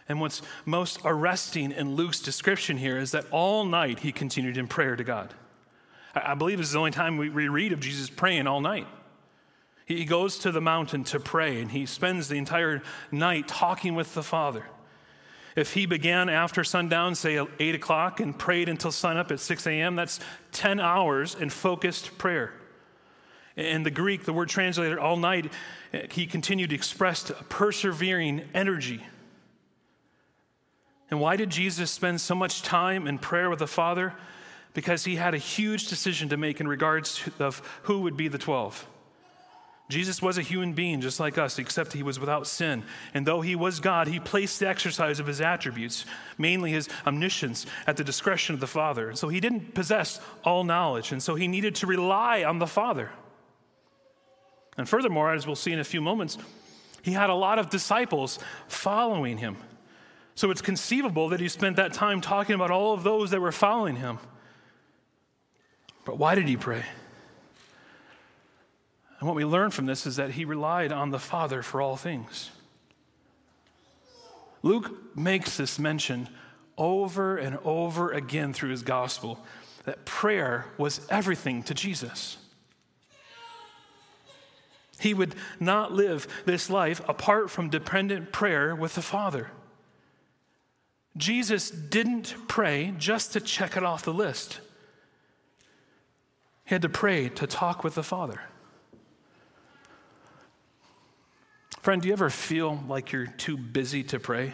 And 0.10 0.20
what's 0.20 0.41
most 0.65 1.00
arresting 1.05 1.72
in 1.72 1.96
Luke's 1.96 2.20
description 2.20 2.77
here 2.77 2.98
is 2.98 3.12
that 3.12 3.25
all 3.31 3.63
night 3.63 4.00
he 4.00 4.12
continued 4.12 4.58
in 4.58 4.67
prayer 4.67 4.98
to 4.98 5.03
God. 5.05 5.34
I 6.13 6.34
believe 6.34 6.58
this 6.58 6.67
is 6.67 6.74
the 6.74 6.79
only 6.79 6.91
time 6.91 7.17
we 7.17 7.29
read 7.29 7.72
of 7.72 7.79
Jesus 7.79 8.10
praying 8.10 8.46
all 8.46 8.60
night. 8.60 8.88
He 9.86 10.03
goes 10.03 10.38
to 10.39 10.51
the 10.51 10.62
mountain 10.62 11.05
to 11.05 11.20
pray, 11.20 11.62
and 11.62 11.72
he 11.72 11.86
spends 11.86 12.27
the 12.27 12.36
entire 12.36 12.81
night 13.12 13.48
talking 13.48 13.96
with 13.96 14.13
the 14.13 14.24
Father. 14.24 14.65
If 15.55 15.74
he 15.74 15.86
began 15.86 16.29
after 16.29 16.63
sundown, 16.63 17.15
say 17.15 17.46
8 17.60 17.75
o'clock, 17.75 18.20
and 18.20 18.38
prayed 18.38 18.67
until 18.67 18.91
sunup 18.91 19.31
at 19.31 19.39
6 19.39 19.67
a.m., 19.67 19.96
that's 19.96 20.20
10 20.51 20.79
hours 20.79 21.36
in 21.36 21.50
focused 21.50 22.17
prayer. 22.17 22.53
In 23.55 23.84
the 23.84 23.91
Greek, 23.91 24.24
the 24.24 24.34
word 24.34 24.50
translated 24.50 24.98
all 24.98 25.17
night, 25.17 25.51
he 26.10 26.25
continued 26.25 26.70
to 26.70 26.75
express 26.75 27.31
persevering 27.50 28.43
energy. 28.53 29.03
And 31.10 31.20
why 31.20 31.36
did 31.36 31.50
Jesus 31.50 31.91
spend 31.91 32.22
so 32.22 32.34
much 32.34 32.62
time 32.62 33.08
in 33.08 33.20
prayer 33.20 33.50
with 33.50 33.60
the 33.60 33.67
Father? 33.67 34.13
Because 34.74 35.03
he 35.03 35.17
had 35.17 35.34
a 35.34 35.38
huge 35.38 35.88
decision 35.88 36.29
to 36.29 36.38
make 36.38 36.62
in 36.62 36.67
regards 36.67 37.15
to 37.15 37.31
of 37.43 37.62
who 37.84 38.01
would 38.01 38.15
be 38.15 38.29
the 38.29 38.38
12. 38.38 38.88
Jesus 39.89 40.22
was 40.22 40.38
a 40.38 40.41
human 40.41 40.72
being 40.72 41.01
just 41.01 41.20
like 41.20 41.38
us, 41.38 41.60
except 41.60 41.91
he 41.91 42.01
was 42.01 42.17
without 42.17 42.48
sin. 42.48 42.84
And 43.13 43.25
though 43.25 43.41
he 43.41 43.58
was 43.58 43.81
God, 43.81 44.08
he 44.08 44.22
placed 44.22 44.62
the 44.62 44.70
exercise 44.70 45.20
of 45.20 45.27
his 45.27 45.41
attributes, 45.41 46.05
mainly 46.38 46.72
his 46.72 46.88
omniscience, 47.05 47.65
at 47.86 47.98
the 47.98 48.03
discretion 48.05 48.53
of 48.53 48.62
the 48.62 48.67
Father. 48.67 49.13
So 49.15 49.27
he 49.27 49.41
didn't 49.41 49.74
possess 49.74 50.22
all 50.46 50.63
knowledge, 50.63 51.12
and 51.12 51.22
so 51.22 51.36
he 51.36 51.50
needed 51.50 51.75
to 51.75 51.88
rely 51.88 52.46
on 52.46 52.60
the 52.60 52.67
Father. 52.67 53.12
And 54.78 54.88
furthermore, 54.88 55.34
as 55.34 55.46
we'll 55.46 55.56
see 55.56 55.72
in 55.72 55.80
a 55.80 55.84
few 55.84 56.01
moments, 56.01 56.38
he 57.01 57.12
had 57.12 57.30
a 57.30 57.36
lot 57.36 57.60
of 57.60 57.70
disciples 57.70 58.40
following 58.68 59.38
him. 59.38 59.58
So 60.36 60.50
it's 60.50 60.62
conceivable 60.62 61.30
that 61.30 61.40
he 61.40 61.50
spent 61.50 61.75
that 61.75 61.94
time 61.94 62.22
talking 62.22 62.56
about 62.56 62.72
all 62.72 62.94
of 62.94 63.04
those 63.04 63.32
that 63.32 63.42
were 63.42 63.51
following 63.51 63.98
him. 63.98 64.20
But 66.06 66.18
why 66.18 66.36
did 66.36 66.48
he 66.48 66.58
pray? 66.58 66.84
And 69.20 69.28
what 69.28 69.36
we 69.36 69.46
learn 69.46 69.70
from 69.70 69.86
this 69.86 70.08
is 70.08 70.16
that 70.16 70.32
he 70.32 70.46
relied 70.46 70.92
on 70.92 71.12
the 71.12 71.20
Father 71.20 71.62
for 71.62 71.80
all 71.80 71.96
things. 71.96 72.50
Luke 74.63 75.16
makes 75.16 75.58
this 75.58 75.78
mention 75.78 76.30
over 76.78 77.38
and 77.38 77.58
over 77.63 78.12
again 78.12 78.54
through 78.54 78.70
his 78.70 78.82
gospel 78.82 79.44
that 79.86 80.06
prayer 80.06 80.66
was 80.78 81.06
everything 81.10 81.62
to 81.63 81.74
Jesus. 81.74 82.38
He 85.01 85.15
would 85.15 85.34
not 85.60 85.91
live 85.91 86.27
this 86.46 86.70
life 86.70 87.01
apart 87.10 87.50
from 87.50 87.72
dependent 87.72 88.31
prayer 88.31 88.75
with 88.75 88.93
the 88.93 89.01
Father. 89.01 89.50
Jesus 91.17 91.72
didn't 91.72 92.36
pray 92.48 92.93
just 93.00 93.34
to 93.34 93.41
check 93.41 93.75
it 93.75 93.84
off 93.84 94.03
the 94.03 94.13
list. 94.13 94.60
He 96.65 96.75
had 96.75 96.84
to 96.84 96.89
pray 96.89 97.29
to 97.29 97.48
talk 97.48 97.84
with 97.84 97.96
the 97.96 98.03
Father. 98.03 98.41
Friend, 101.79 102.00
do 102.00 102.08
you 102.08 102.13
ever 102.13 102.29
feel 102.29 102.84
like 102.88 103.12
you're 103.12 103.25
too 103.25 103.58
busy 103.58 104.03
to 104.03 104.20
pray? 104.20 104.53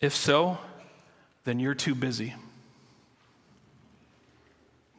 If 0.00 0.14
so, 0.14 0.58
then 1.42 1.58
you're 1.58 1.74
too 1.74 1.96
busy. 1.96 2.34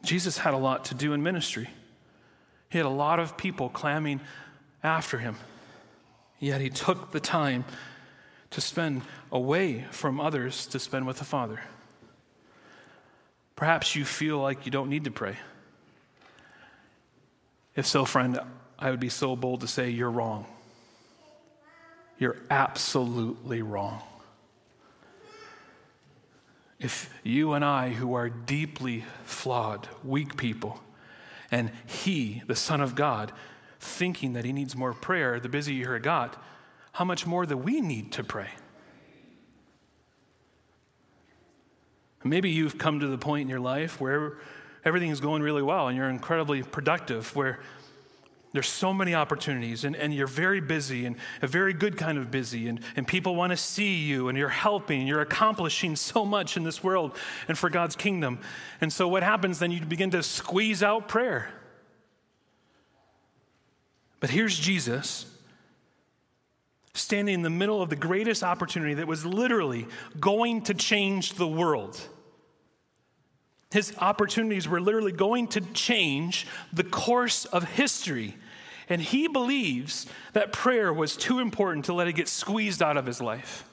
Jesus 0.04 0.36
had 0.36 0.52
a 0.52 0.58
lot 0.58 0.84
to 0.86 0.94
do 0.94 1.14
in 1.14 1.22
ministry. 1.22 1.70
He 2.68 2.78
had 2.78 2.86
a 2.86 2.90
lot 2.90 3.18
of 3.18 3.36
people 3.36 3.68
clamming 3.68 4.20
after 4.82 5.18
him. 5.18 5.36
Yet 6.38 6.60
he 6.60 6.68
took 6.68 7.12
the 7.12 7.20
time 7.20 7.64
to 8.50 8.60
spend 8.60 9.02
away 9.32 9.84
from 9.90 10.20
others 10.20 10.66
to 10.68 10.78
spend 10.78 11.06
with 11.06 11.18
the 11.18 11.24
Father. 11.24 11.60
Perhaps 13.54 13.96
you 13.96 14.04
feel 14.04 14.38
like 14.38 14.66
you 14.66 14.72
don't 14.72 14.90
need 14.90 15.04
to 15.04 15.10
pray. 15.10 15.36
If 17.74 17.86
so, 17.86 18.04
friend, 18.04 18.38
I 18.78 18.90
would 18.90 19.00
be 19.00 19.08
so 19.08 19.36
bold 19.36 19.62
to 19.62 19.68
say, 19.68 19.90
You're 19.90 20.10
wrong. 20.10 20.46
You're 22.18 22.36
absolutely 22.50 23.62
wrong. 23.62 24.02
If 26.78 27.12
you 27.22 27.52
and 27.54 27.64
I, 27.64 27.90
who 27.90 28.14
are 28.14 28.28
deeply 28.28 29.04
flawed, 29.24 29.88
weak 30.04 30.36
people, 30.36 30.80
and 31.50 31.70
He, 31.86 32.42
the 32.46 32.56
Son 32.56 32.80
of 32.80 32.94
God, 32.94 33.32
thinking 33.80 34.32
that 34.32 34.44
He 34.44 34.52
needs 34.52 34.76
more 34.76 34.92
prayer, 34.92 35.38
the 35.40 35.48
busier 35.48 35.94
He 35.94 36.00
got, 36.00 36.42
how 36.92 37.04
much 37.04 37.26
more 37.26 37.44
do 37.46 37.56
we 37.56 37.80
need 37.80 38.12
to 38.12 38.24
pray? 38.24 38.48
Maybe 42.24 42.50
you've 42.50 42.78
come 42.78 43.00
to 43.00 43.06
the 43.06 43.18
point 43.18 43.42
in 43.42 43.48
your 43.48 43.60
life 43.60 44.00
where 44.00 44.38
everything 44.84 45.10
is 45.10 45.20
going 45.20 45.42
really 45.42 45.62
well 45.62 45.88
and 45.88 45.96
you're 45.96 46.08
incredibly 46.08 46.62
productive, 46.62 47.34
where 47.36 47.60
there's 48.56 48.68
so 48.68 48.94
many 48.94 49.14
opportunities, 49.14 49.84
and, 49.84 49.94
and 49.94 50.14
you're 50.14 50.26
very 50.26 50.60
busy 50.60 51.04
and 51.04 51.16
a 51.42 51.46
very 51.46 51.74
good 51.74 51.98
kind 51.98 52.16
of 52.16 52.30
busy, 52.30 52.68
and, 52.68 52.80
and 52.96 53.06
people 53.06 53.36
want 53.36 53.50
to 53.50 53.56
see 53.56 53.96
you, 53.96 54.28
and 54.30 54.38
you're 54.38 54.48
helping, 54.48 55.00
and 55.00 55.08
you're 55.08 55.20
accomplishing 55.20 55.94
so 55.96 56.24
much 56.24 56.56
in 56.56 56.64
this 56.64 56.82
world 56.82 57.14
and 57.48 57.58
for 57.58 57.68
God's 57.68 57.96
kingdom. 57.96 58.38
And 58.80 58.90
so, 58.90 59.08
what 59.08 59.22
happens 59.22 59.58
then? 59.58 59.70
You 59.70 59.84
begin 59.84 60.10
to 60.12 60.22
squeeze 60.22 60.82
out 60.82 61.06
prayer. 61.06 61.50
But 64.20 64.30
here's 64.30 64.58
Jesus 64.58 65.26
standing 66.94 67.34
in 67.34 67.42
the 67.42 67.50
middle 67.50 67.82
of 67.82 67.90
the 67.90 67.96
greatest 67.96 68.42
opportunity 68.42 68.94
that 68.94 69.06
was 69.06 69.26
literally 69.26 69.86
going 70.18 70.62
to 70.62 70.72
change 70.72 71.34
the 71.34 71.46
world. 71.46 72.00
His 73.70 73.94
opportunities 73.98 74.66
were 74.66 74.80
literally 74.80 75.12
going 75.12 75.48
to 75.48 75.60
change 75.60 76.46
the 76.72 76.84
course 76.84 77.44
of 77.44 77.64
history. 77.64 78.36
And 78.88 79.02
he 79.02 79.28
believes 79.28 80.06
that 80.32 80.52
prayer 80.52 80.92
was 80.92 81.16
too 81.16 81.40
important 81.40 81.86
to 81.86 81.92
let 81.92 82.06
it 82.06 82.12
get 82.12 82.28
squeezed 82.28 82.82
out 82.82 82.96
of 82.96 83.06
his 83.06 83.20
life. 83.20 83.64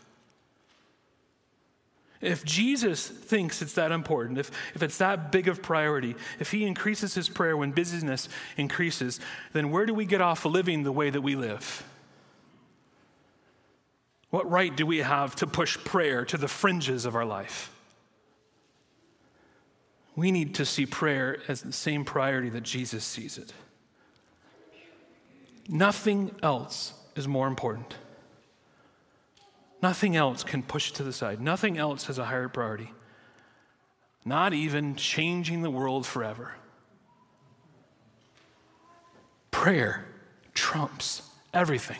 If 2.19 2.45
Jesus 2.45 3.05
thinks 3.05 3.61
it's 3.61 3.73
that 3.73 3.91
important, 3.91 4.39
if, 4.39 4.49
if 4.73 4.81
it's 4.81 4.97
that 4.99 5.31
big 5.31 5.49
of 5.49 5.61
priority, 5.61 6.15
if 6.39 6.51
he 6.51 6.63
increases 6.65 7.13
his 7.13 7.27
prayer 7.27 7.57
when 7.57 7.71
busyness 7.71 8.29
increases, 8.55 9.19
then 9.51 9.71
where 9.71 9.85
do 9.85 9.93
we 9.93 10.05
get 10.05 10.21
off 10.21 10.45
living 10.45 10.83
the 10.83 10.91
way 10.91 11.09
that 11.09 11.21
we 11.21 11.35
live? 11.35 11.85
What 14.29 14.49
right 14.49 14.75
do 14.75 14.85
we 14.85 14.99
have 14.99 15.35
to 15.35 15.47
push 15.47 15.77
prayer 15.83 16.23
to 16.25 16.37
the 16.37 16.47
fringes 16.47 17.05
of 17.05 17.13
our 17.13 17.25
life? 17.25 17.71
We 20.15 20.31
need 20.31 20.55
to 20.55 20.65
see 20.65 20.85
prayer 20.85 21.39
as 21.47 21.61
the 21.61 21.73
same 21.73 22.05
priority 22.05 22.49
that 22.49 22.63
Jesus 22.63 23.03
sees 23.03 23.37
it. 23.37 23.53
Nothing 25.67 26.35
else 26.43 26.93
is 27.15 27.27
more 27.27 27.47
important. 27.47 27.95
Nothing 29.81 30.15
else 30.15 30.43
can 30.43 30.63
push 30.63 30.91
it 30.91 30.95
to 30.95 31.03
the 31.03 31.13
side. 31.13 31.41
Nothing 31.41 31.77
else 31.77 32.05
has 32.05 32.17
a 32.17 32.25
higher 32.25 32.47
priority. 32.47 32.91
Not 34.25 34.53
even 34.53 34.95
changing 34.95 35.61
the 35.61 35.69
world 35.69 36.05
forever. 36.05 36.53
Prayer 39.51 40.05
trumps 40.53 41.23
everything. 41.53 41.99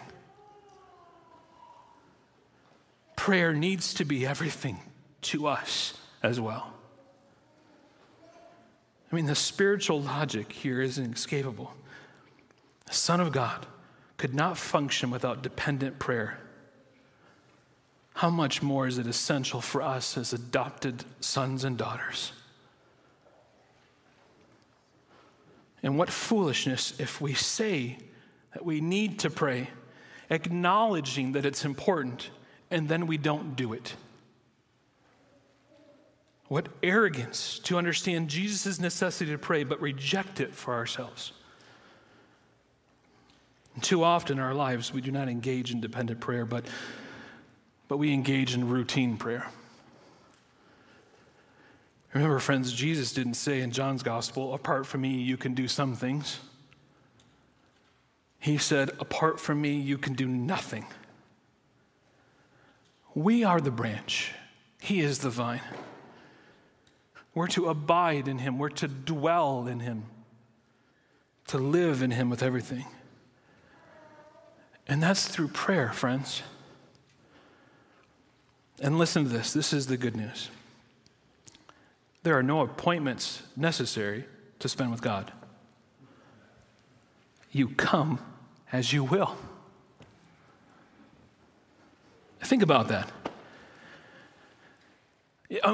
Prayer 3.16 3.54
needs 3.54 3.94
to 3.96 4.06
be 4.06 4.26
everything 4.26 4.80
to 5.22 5.48
us 5.48 5.94
as 6.22 6.40
well. 6.40 6.74
I 9.12 9.16
mean, 9.16 9.26
the 9.26 9.36
spiritual 9.36 10.02
logic 10.02 10.52
here 10.52 10.82
is 10.82 10.98
inescapable. 10.98 11.74
The 12.94 13.00
Son 13.00 13.20
of 13.20 13.32
God 13.32 13.66
could 14.18 14.36
not 14.36 14.56
function 14.56 15.10
without 15.10 15.42
dependent 15.42 15.98
prayer. 15.98 16.38
How 18.14 18.30
much 18.30 18.62
more 18.62 18.86
is 18.86 19.00
it 19.00 19.08
essential 19.08 19.62
for 19.62 19.82
us 19.82 20.16
as 20.16 20.32
adopted 20.32 21.04
sons 21.20 21.64
and 21.64 21.76
daughters? 21.76 22.34
And 25.82 25.98
what 25.98 26.12
foolishness 26.12 26.94
if 27.00 27.20
we 27.20 27.34
say 27.34 27.98
that 28.54 28.64
we 28.64 28.80
need 28.80 29.18
to 29.22 29.32
pray, 29.32 29.72
acknowledging 30.30 31.32
that 31.32 31.48
it's 31.48 31.66
important, 31.66 32.30
and 32.70 32.90
then 32.90 33.08
we 33.08 33.18
don't 33.18 33.56
do 33.56 33.74
it. 33.74 33.96
What 36.48 36.70
arrogance 36.84 37.58
to 37.64 37.76
understand 37.80 38.30
Jesus' 38.30 38.80
necessity 38.80 39.32
to 39.32 39.40
pray, 39.40 39.64
but 39.64 39.82
reject 39.82 40.40
it 40.40 40.54
for 40.54 40.76
ourselves. 40.76 41.34
Too 43.82 44.04
often 44.04 44.38
in 44.38 44.44
our 44.44 44.54
lives, 44.54 44.94
we 44.94 45.02
do 45.02 45.12
not 45.12 45.28
engage 45.28 45.72
in 45.72 45.82
dependent 45.82 46.20
prayer, 46.20 46.46
but, 46.46 46.66
but 47.88 47.98
we 47.98 48.14
engage 48.14 48.54
in 48.54 48.70
routine 48.70 49.18
prayer. 49.18 49.48
Remember, 52.14 52.38
friends, 52.38 52.72
Jesus 52.72 53.12
didn't 53.12 53.34
say 53.34 53.62
in 53.62 53.72
John's 53.72 54.04
gospel, 54.04 54.54
apart 54.54 54.86
from 54.86 55.02
me, 55.02 55.10
you 55.10 55.36
can 55.36 55.56
do 55.56 55.68
some 55.68 55.96
things. 55.96 56.40
He 58.40 58.58
said, 58.58 58.92
apart 59.00 59.40
from 59.40 59.62
me, 59.62 59.74
you 59.74 59.98
can 59.98 60.14
do 60.14 60.28
nothing. 60.28 60.86
We 63.16 63.44
are 63.44 63.60
the 63.60 63.72
branch, 63.72 64.34
He 64.80 65.00
is 65.00 65.20
the 65.20 65.30
vine. 65.30 65.62
We're 67.34 67.48
to 67.48 67.70
abide 67.70 68.28
in 68.28 68.38
Him, 68.38 68.60
we're 68.60 68.70
to 68.70 68.88
dwell 68.88 69.66
in 69.66 69.80
Him, 69.80 70.04
to 71.48 71.58
live 71.58 72.04
in 72.04 72.12
Him 72.12 72.30
with 72.30 72.44
everything. 72.44 72.86
And 74.88 75.02
that's 75.02 75.28
through 75.28 75.50
prayer, 75.50 75.92
friends. 75.94 76.44
And 78.82 78.98
listen 78.98 79.24
to 79.24 79.30
this 79.30 79.54
this 79.54 79.74
is 79.74 79.88
the 79.88 79.98
good 79.98 80.16
news. 80.16 80.50
There 82.24 82.38
are 82.38 82.44
no 82.44 82.62
appointments 82.62 83.44
necessary 83.56 84.26
to 84.60 84.70
spend 84.70 84.92
with 84.92 85.02
God. 85.02 85.32
You 87.52 87.70
come 87.70 88.20
as 88.72 88.92
you 88.92 89.04
will. 89.04 89.38
Think 92.42 92.64
about 92.64 92.90
that. 92.90 93.10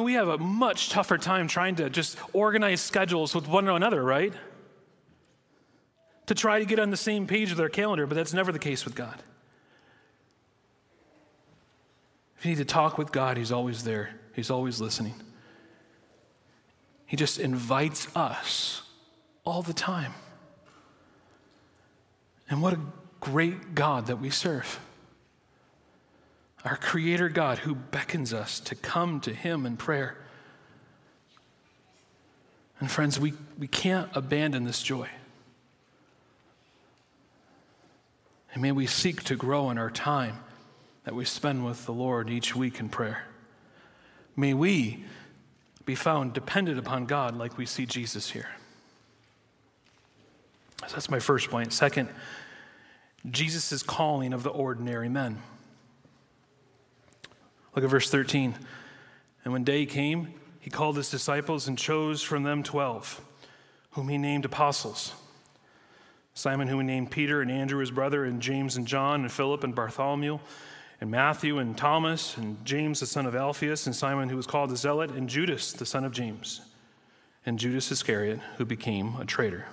we 0.01 0.13
have 0.13 0.27
a 0.27 0.37
much 0.37 0.89
tougher 0.89 1.17
time 1.17 1.47
trying 1.47 1.75
to 1.75 1.89
just 1.89 2.17
organize 2.33 2.81
schedules 2.81 3.33
with 3.33 3.47
one 3.47 3.67
another, 3.67 4.03
right? 4.03 4.33
To 6.29 6.35
try 6.35 6.59
to 6.59 6.65
get 6.65 6.77
on 6.77 6.91
the 6.91 6.95
same 6.95 7.25
page 7.25 7.49
with 7.49 7.59
our 7.59 7.69
calendar, 7.69 8.05
but 8.05 8.13
that's 8.13 8.35
never 8.35 8.51
the 8.51 8.59
case 8.59 8.85
with 8.85 8.93
God. 8.93 9.23
If 12.37 12.45
you 12.45 12.51
need 12.51 12.59
to 12.59 12.65
talk 12.65 12.99
with 12.99 13.11
God, 13.11 13.35
He's 13.35 13.51
always 13.51 13.83
there, 13.83 14.11
He's 14.35 14.51
always 14.51 14.79
listening. 14.79 15.15
He 17.07 17.17
just 17.17 17.39
invites 17.39 18.15
us 18.15 18.83
all 19.43 19.63
the 19.63 19.73
time. 19.73 20.13
And 22.47 22.61
what 22.61 22.73
a 22.73 22.79
great 23.19 23.73
God 23.73 24.05
that 24.05 24.17
we 24.17 24.29
serve. 24.29 24.79
Our 26.63 26.77
Creator 26.77 27.29
God 27.29 27.57
who 27.57 27.73
beckons 27.73 28.35
us 28.35 28.59
to 28.59 28.75
come 28.75 29.19
to 29.21 29.33
Him 29.33 29.65
in 29.65 29.77
prayer. 29.77 30.15
And 32.79 32.91
friends, 32.91 33.19
we, 33.19 33.33
we 33.57 33.65
can't 33.67 34.11
abandon 34.13 34.65
this 34.65 34.83
joy. 34.83 35.09
And 38.53 38.61
may 38.61 38.71
we 38.71 38.87
seek 38.87 39.23
to 39.23 39.35
grow 39.35 39.69
in 39.69 39.77
our 39.77 39.91
time 39.91 40.37
that 41.03 41.15
we 41.15 41.25
spend 41.25 41.65
with 41.65 41.85
the 41.85 41.93
Lord 41.93 42.29
each 42.29 42.55
week 42.55 42.79
in 42.79 42.89
prayer. 42.89 43.25
May 44.35 44.53
we 44.53 45.05
be 45.85 45.95
found 45.95 46.33
dependent 46.33 46.77
upon 46.79 47.05
God 47.05 47.35
like 47.35 47.57
we 47.57 47.65
see 47.65 47.85
Jesus 47.85 48.31
here. 48.31 48.49
So 50.87 50.93
that's 50.93 51.09
my 51.09 51.19
first 51.19 51.49
point. 51.49 51.73
Second, 51.73 52.09
Jesus' 53.29 53.83
calling 53.83 54.33
of 54.33 54.43
the 54.43 54.49
ordinary 54.49 55.09
men. 55.09 55.41
Look 57.75 57.83
at 57.83 57.91
verse 57.91 58.09
13. 58.09 58.55
And 59.43 59.53
when 59.53 59.63
day 59.63 59.85
came, 59.85 60.33
he 60.59 60.69
called 60.69 60.97
his 60.97 61.09
disciples 61.09 61.67
and 61.67 61.77
chose 61.77 62.21
from 62.21 62.43
them 62.43 62.63
twelve, 62.63 63.21
whom 63.91 64.09
he 64.09 64.17
named 64.17 64.45
apostles. 64.45 65.13
Simon, 66.39 66.69
whom 66.69 66.79
he 66.79 66.85
named 66.85 67.11
Peter, 67.11 67.41
and 67.41 67.51
Andrew 67.51 67.81
his 67.81 67.91
brother, 67.91 68.23
and 68.23 68.41
James 68.41 68.77
and 68.77 68.87
John, 68.87 69.21
and 69.21 69.31
Philip 69.31 69.65
and 69.65 69.75
Bartholomew, 69.75 70.39
and 71.01 71.11
Matthew 71.11 71.57
and 71.57 71.77
Thomas, 71.77 72.37
and 72.37 72.63
James 72.65 73.01
the 73.01 73.05
son 73.05 73.25
of 73.25 73.35
Alphaeus, 73.35 73.85
and 73.87 73.95
Simon 73.95 74.29
who 74.29 74.37
was 74.37 74.47
called 74.47 74.69
the 74.69 74.77
Zealot, 74.77 75.11
and 75.11 75.27
Judas 75.27 75.73
the 75.73 75.85
son 75.85 76.05
of 76.05 76.13
James, 76.13 76.61
and 77.45 77.59
Judas 77.59 77.91
Iscariot, 77.91 78.39
who 78.55 78.63
became 78.63 79.15
a 79.19 79.25
traitor. 79.25 79.65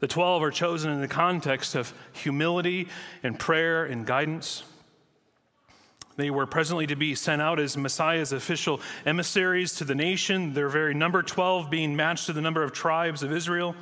The 0.00 0.06
12 0.06 0.42
are 0.42 0.50
chosen 0.50 0.90
in 0.90 1.00
the 1.00 1.08
context 1.08 1.74
of 1.74 1.94
humility 2.12 2.88
and 3.22 3.38
prayer 3.38 3.86
and 3.86 4.06
guidance. 4.06 4.64
They 6.16 6.30
were 6.30 6.46
presently 6.46 6.86
to 6.88 6.96
be 6.96 7.14
sent 7.14 7.40
out 7.40 7.58
as 7.58 7.78
Messiah's 7.78 8.32
official 8.32 8.82
emissaries 9.06 9.76
to 9.76 9.84
the 9.84 9.94
nation, 9.94 10.52
their 10.52 10.68
very 10.68 10.92
number 10.92 11.22
12 11.22 11.70
being 11.70 11.96
matched 11.96 12.26
to 12.26 12.34
the 12.34 12.42
number 12.42 12.62
of 12.62 12.72
tribes 12.72 13.22
of 13.22 13.32
Israel. 13.32 13.74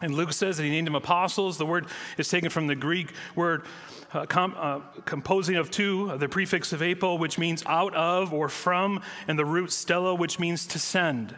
And 0.00 0.14
Luke 0.14 0.32
says 0.32 0.56
that 0.56 0.62
he 0.62 0.70
named 0.70 0.86
them 0.86 0.94
apostles. 0.94 1.58
The 1.58 1.66
word 1.66 1.86
is 2.16 2.28
taken 2.28 2.50
from 2.50 2.68
the 2.68 2.76
Greek 2.76 3.12
word 3.34 3.64
uh, 4.12 4.26
com, 4.26 4.54
uh, 4.56 4.80
composing 5.04 5.56
of 5.56 5.70
two, 5.70 6.16
the 6.18 6.28
prefix 6.28 6.72
of 6.72 6.82
apo, 6.82 7.16
which 7.16 7.38
means 7.38 7.62
out 7.66 7.94
of 7.94 8.32
or 8.32 8.48
from, 8.48 9.02
and 9.26 9.38
the 9.38 9.44
root 9.44 9.72
stella, 9.72 10.14
which 10.14 10.38
means 10.38 10.66
to 10.68 10.78
send. 10.78 11.34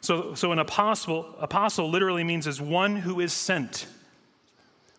So, 0.00 0.34
so 0.34 0.52
an 0.52 0.58
apostle, 0.58 1.34
apostle 1.40 1.88
literally 1.88 2.24
means 2.24 2.46
as 2.46 2.60
one 2.60 2.96
who 2.96 3.20
is 3.20 3.32
sent. 3.32 3.86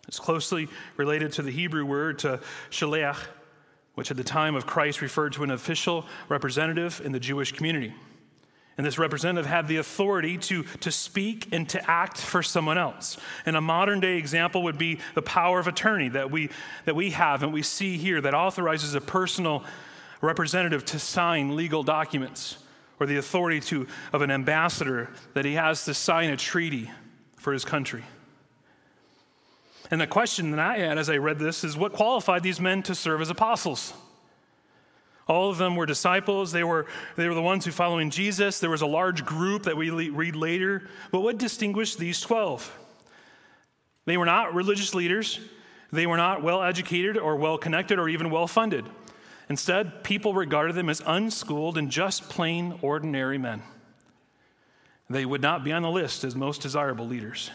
It's 0.08 0.20
closely 0.20 0.68
related 0.98 1.34
to 1.34 1.42
the 1.42 1.52
Hebrew 1.52 1.86
word 1.86 2.20
to 2.20 2.40
shaliach, 2.70 3.20
which 3.94 4.12
at 4.12 4.18
the 4.18 4.24
time 4.24 4.56
of 4.56 4.66
Christ 4.66 5.02
referred 5.02 5.34
to 5.34 5.44
an 5.44 5.52
official 5.52 6.06
representative 6.28 7.02
in 7.06 7.12
the 7.12 7.20
Jewish 7.20 7.52
community. 7.52 7.94
And 8.78 8.86
this 8.86 9.00
representative 9.00 9.46
had 9.46 9.68
the 9.68 9.78
authority 9.78 10.38
to, 10.38 10.64
to 10.82 10.92
speak 10.92 11.48
and 11.54 11.68
to 11.70 11.90
act 11.90 12.20
for 12.20 12.44
someone 12.44 12.78
else. 12.78 13.18
And 13.46 13.56
a 13.56 13.62
modern 13.62 14.02
day 14.02 14.18
example 14.18 14.64
would 14.64 14.78
be 14.78 15.00
the 15.14 15.22
power 15.22 15.60
of 15.60 15.68
attorney 15.68 16.10
that 16.10 16.30
we, 16.30 16.50
that 16.84 16.96
we 16.96 17.12
have 17.12 17.42
and 17.42 17.54
we 17.54 17.62
see 17.62 17.98
here 17.98 18.20
that 18.20 18.34
authorizes 18.34 18.94
a 18.94 19.02
personal 19.02 19.64
representative 20.20 20.84
to 20.86 21.00
sign 21.00 21.56
legal 21.56 21.84
documents 21.84 22.58
or 23.00 23.06
the 23.06 23.18
authority 23.18 23.60
to, 23.60 23.88
of 24.12 24.22
an 24.22 24.32
ambassador 24.32 25.10
that 25.34 25.46
he 25.46 25.54
has 25.54 25.86
to 25.86 25.94
sign 25.94 26.30
a 26.30 26.38
treaty 26.38 26.90
for 27.38 27.54
his 27.54 27.64
country. 27.64 28.04
And 29.92 30.02
the 30.02 30.08
question 30.08 30.52
that 30.52 30.60
I 30.60 30.80
had 30.80 30.98
as 30.98 31.10
I 31.10 31.18
read 31.18 31.40
this 31.40 31.64
is 31.64 31.78
what 31.78 31.94
qualified 31.94 32.44
these 32.44 32.60
men 32.60 32.84
to 32.84 32.96
serve 32.96 33.22
as 33.22 33.30
apostles? 33.30 33.94
All 35.28 35.50
of 35.50 35.58
them 35.58 35.76
were 35.76 35.86
disciples. 35.86 36.52
They 36.52 36.64
were, 36.64 36.86
they 37.16 37.28
were 37.28 37.34
the 37.34 37.42
ones 37.42 37.66
who 37.66 37.72
following 37.72 38.12
Jesus. 38.12 38.60
There 38.60 38.70
was 38.70 38.82
a 38.82 38.88
large 38.88 39.26
group 39.26 39.64
that 39.64 39.76
we 39.76 39.90
read 39.90 40.36
later. 40.36 40.88
But 41.12 41.22
what 41.22 41.38
distinguished 41.38 41.98
these 41.98 42.22
12? 42.22 42.80
They 44.06 44.18
were 44.18 44.26
not 44.26 44.54
religious 44.54 44.94
leaders. 44.94 45.40
They 45.92 46.06
were 46.06 46.18
not 46.18 46.44
well 46.44 46.62
educated 46.62 47.18
or 47.18 47.36
well 47.38 47.58
connected 47.58 47.98
or 47.98 48.08
even 48.08 48.30
well 48.30 48.48
funded. 48.48 48.86
Instead, 49.50 50.04
people 50.04 50.34
regarded 50.34 50.76
them 50.76 50.90
as 50.90 51.02
unschooled 51.06 51.78
and 51.78 51.92
just 51.92 52.30
plain 52.30 52.78
ordinary 52.82 53.38
men. 53.38 53.64
They 55.10 55.26
would 55.26 55.42
not 55.42 55.64
be 55.64 55.72
on 55.72 55.84
the 55.84 55.90
list 55.90 56.24
as 56.24 56.36
most 56.36 56.62
desirable 56.62 57.08
leaders. 57.08 57.52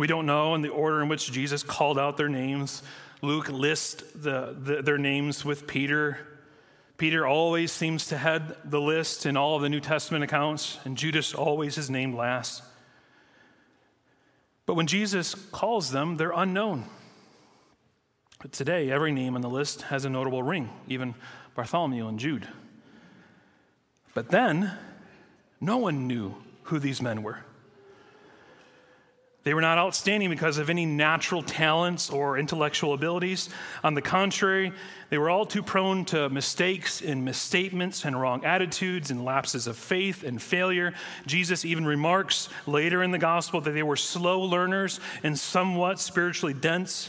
We 0.00 0.06
don't 0.06 0.24
know 0.24 0.54
in 0.54 0.62
the 0.62 0.70
order 0.70 1.02
in 1.02 1.10
which 1.10 1.30
Jesus 1.30 1.62
called 1.62 1.98
out 1.98 2.16
their 2.16 2.30
names. 2.30 2.82
Luke 3.20 3.50
lists 3.50 4.02
the, 4.14 4.56
the, 4.58 4.80
their 4.80 4.96
names 4.96 5.44
with 5.44 5.66
Peter. 5.66 6.16
Peter 6.96 7.26
always 7.26 7.70
seems 7.70 8.06
to 8.06 8.16
head 8.16 8.56
the 8.64 8.80
list 8.80 9.26
in 9.26 9.36
all 9.36 9.56
of 9.56 9.62
the 9.62 9.68
New 9.68 9.78
Testament 9.78 10.24
accounts, 10.24 10.78
and 10.86 10.96
Judas 10.96 11.34
always 11.34 11.76
is 11.76 11.90
named 11.90 12.14
last. 12.14 12.62
But 14.64 14.72
when 14.72 14.86
Jesus 14.86 15.34
calls 15.34 15.90
them, 15.90 16.16
they're 16.16 16.32
unknown. 16.34 16.86
But 18.40 18.52
today, 18.52 18.90
every 18.90 19.12
name 19.12 19.34
on 19.34 19.42
the 19.42 19.50
list 19.50 19.82
has 19.82 20.06
a 20.06 20.08
notable 20.08 20.42
ring, 20.42 20.70
even 20.88 21.14
Bartholomew 21.54 22.08
and 22.08 22.18
Jude. 22.18 22.48
But 24.14 24.30
then, 24.30 24.72
no 25.60 25.76
one 25.76 26.06
knew 26.06 26.36
who 26.62 26.78
these 26.78 27.02
men 27.02 27.22
were. 27.22 27.44
They 29.42 29.54
were 29.54 29.62
not 29.62 29.78
outstanding 29.78 30.28
because 30.28 30.58
of 30.58 30.68
any 30.68 30.84
natural 30.84 31.42
talents 31.42 32.10
or 32.10 32.38
intellectual 32.38 32.92
abilities. 32.92 33.48
On 33.82 33.94
the 33.94 34.02
contrary, 34.02 34.72
they 35.08 35.16
were 35.16 35.30
all 35.30 35.46
too 35.46 35.62
prone 35.62 36.04
to 36.06 36.28
mistakes 36.28 37.00
and 37.00 37.24
misstatements 37.24 38.04
and 38.04 38.20
wrong 38.20 38.44
attitudes 38.44 39.10
and 39.10 39.24
lapses 39.24 39.66
of 39.66 39.78
faith 39.78 40.24
and 40.24 40.42
failure. 40.42 40.92
Jesus 41.26 41.64
even 41.64 41.86
remarks 41.86 42.50
later 42.66 43.02
in 43.02 43.12
the 43.12 43.18
gospel 43.18 43.62
that 43.62 43.70
they 43.70 43.82
were 43.82 43.96
slow 43.96 44.40
learners 44.42 45.00
and 45.22 45.38
somewhat 45.38 45.98
spiritually 45.98 46.54
dense. 46.54 47.08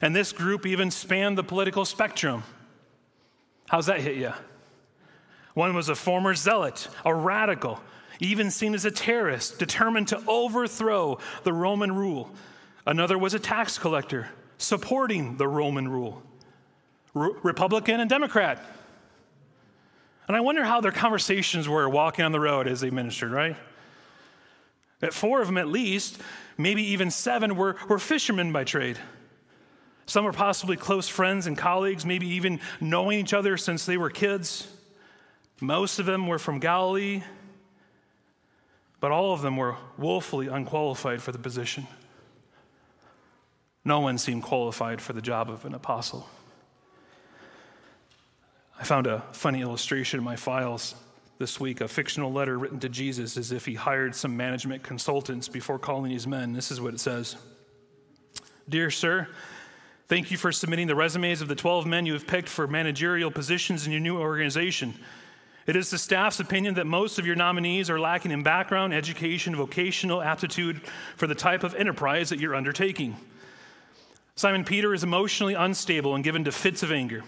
And 0.00 0.16
this 0.16 0.32
group 0.32 0.64
even 0.64 0.90
spanned 0.90 1.36
the 1.36 1.44
political 1.44 1.84
spectrum. 1.84 2.42
How's 3.68 3.86
that 3.86 4.00
hit 4.00 4.16
you? 4.16 4.32
One 5.52 5.74
was 5.74 5.90
a 5.90 5.94
former 5.94 6.34
zealot, 6.34 6.88
a 7.04 7.14
radical, 7.14 7.80
even 8.20 8.50
seen 8.50 8.74
as 8.74 8.84
a 8.84 8.90
terrorist, 8.90 9.58
determined 9.58 10.08
to 10.08 10.22
overthrow 10.26 11.18
the 11.44 11.52
Roman 11.52 11.94
rule. 11.94 12.30
Another 12.86 13.18
was 13.18 13.34
a 13.34 13.38
tax 13.38 13.78
collector, 13.78 14.28
supporting 14.56 15.36
the 15.36 15.46
Roman 15.46 15.88
rule. 15.88 16.22
Republican 17.14 18.00
and 18.00 18.08
Democrat. 18.08 18.64
And 20.26 20.36
I 20.36 20.40
wonder 20.40 20.64
how 20.64 20.80
their 20.80 20.92
conversations 20.92 21.68
were 21.68 21.88
walking 21.88 22.24
on 22.24 22.32
the 22.32 22.40
road 22.40 22.68
as 22.68 22.80
they 22.80 22.90
ministered, 22.90 23.32
right? 23.32 23.56
At 25.00 25.14
four 25.14 25.40
of 25.40 25.46
them 25.46 25.58
at 25.58 25.68
least, 25.68 26.20
maybe 26.56 26.82
even 26.92 27.10
seven, 27.10 27.56
were, 27.56 27.76
were 27.88 27.98
fishermen 27.98 28.52
by 28.52 28.64
trade. 28.64 28.98
Some 30.06 30.24
were 30.24 30.32
possibly 30.32 30.76
close 30.76 31.08
friends 31.08 31.46
and 31.46 31.56
colleagues, 31.56 32.04
maybe 32.04 32.26
even 32.28 32.60
knowing 32.80 33.20
each 33.20 33.34
other 33.34 33.56
since 33.56 33.86
they 33.86 33.96
were 33.96 34.10
kids. 34.10 34.66
Most 35.60 35.98
of 35.98 36.06
them 36.06 36.26
were 36.26 36.38
from 36.38 36.60
Galilee, 36.60 37.22
but 39.00 39.12
all 39.12 39.32
of 39.32 39.42
them 39.42 39.56
were 39.56 39.76
woefully 39.96 40.48
unqualified 40.48 41.22
for 41.22 41.32
the 41.32 41.38
position. 41.38 41.86
No 43.84 44.00
one 44.00 44.18
seemed 44.18 44.42
qualified 44.42 45.00
for 45.00 45.12
the 45.12 45.22
job 45.22 45.48
of 45.48 45.64
an 45.64 45.74
apostle. 45.74 46.28
I 48.78 48.84
found 48.84 49.06
a 49.06 49.20
funny 49.32 49.60
illustration 49.60 50.18
in 50.18 50.24
my 50.24 50.36
files 50.36 50.94
this 51.38 51.60
week, 51.60 51.80
a 51.80 51.88
fictional 51.88 52.32
letter 52.32 52.58
written 52.58 52.80
to 52.80 52.88
Jesus 52.88 53.36
as 53.36 53.52
if 53.52 53.64
he 53.64 53.74
hired 53.74 54.14
some 54.14 54.36
management 54.36 54.82
consultants 54.82 55.48
before 55.48 55.78
calling 55.78 56.10
his 56.10 56.26
men. 56.26 56.52
This 56.52 56.70
is 56.70 56.80
what 56.80 56.94
it 56.94 57.00
says 57.00 57.36
Dear 58.68 58.90
sir, 58.90 59.28
thank 60.08 60.30
you 60.30 60.36
for 60.36 60.52
submitting 60.52 60.88
the 60.88 60.96
resumes 60.96 61.40
of 61.40 61.48
the 61.48 61.54
12 61.54 61.86
men 61.86 62.06
you 62.06 62.12
have 62.12 62.26
picked 62.26 62.48
for 62.48 62.66
managerial 62.66 63.30
positions 63.30 63.86
in 63.86 63.92
your 63.92 64.00
new 64.00 64.18
organization. 64.18 64.94
It 65.68 65.76
is 65.76 65.90
the 65.90 65.98
staff's 65.98 66.40
opinion 66.40 66.74
that 66.74 66.86
most 66.86 67.18
of 67.18 67.26
your 67.26 67.36
nominees 67.36 67.90
are 67.90 68.00
lacking 68.00 68.30
in 68.30 68.42
background, 68.42 68.94
education, 68.94 69.54
vocational 69.54 70.22
aptitude 70.22 70.80
for 71.14 71.26
the 71.26 71.34
type 71.34 71.62
of 71.62 71.74
enterprise 71.74 72.30
that 72.30 72.40
you're 72.40 72.54
undertaking. 72.54 73.16
Simon 74.34 74.64
Peter 74.64 74.94
is 74.94 75.04
emotionally 75.04 75.52
unstable 75.52 76.14
and 76.14 76.24
given 76.24 76.44
to 76.44 76.52
fits 76.52 76.82
of 76.82 76.90
anger. 76.90 77.22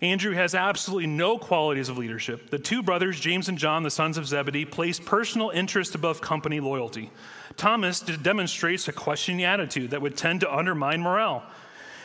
Andrew 0.00 0.34
has 0.34 0.54
absolutely 0.54 1.08
no 1.08 1.36
qualities 1.36 1.88
of 1.88 1.98
leadership. 1.98 2.48
The 2.50 2.60
two 2.60 2.80
brothers, 2.80 3.18
James 3.18 3.48
and 3.48 3.58
John, 3.58 3.82
the 3.82 3.90
sons 3.90 4.18
of 4.18 4.28
Zebedee, 4.28 4.66
place 4.66 5.00
personal 5.00 5.50
interest 5.50 5.96
above 5.96 6.20
company 6.20 6.60
loyalty. 6.60 7.10
Thomas 7.56 7.98
demonstrates 8.00 8.86
a 8.86 8.92
questioning 8.92 9.42
attitude 9.42 9.90
that 9.90 10.00
would 10.00 10.16
tend 10.16 10.42
to 10.42 10.54
undermine 10.54 11.00
morale. 11.00 11.42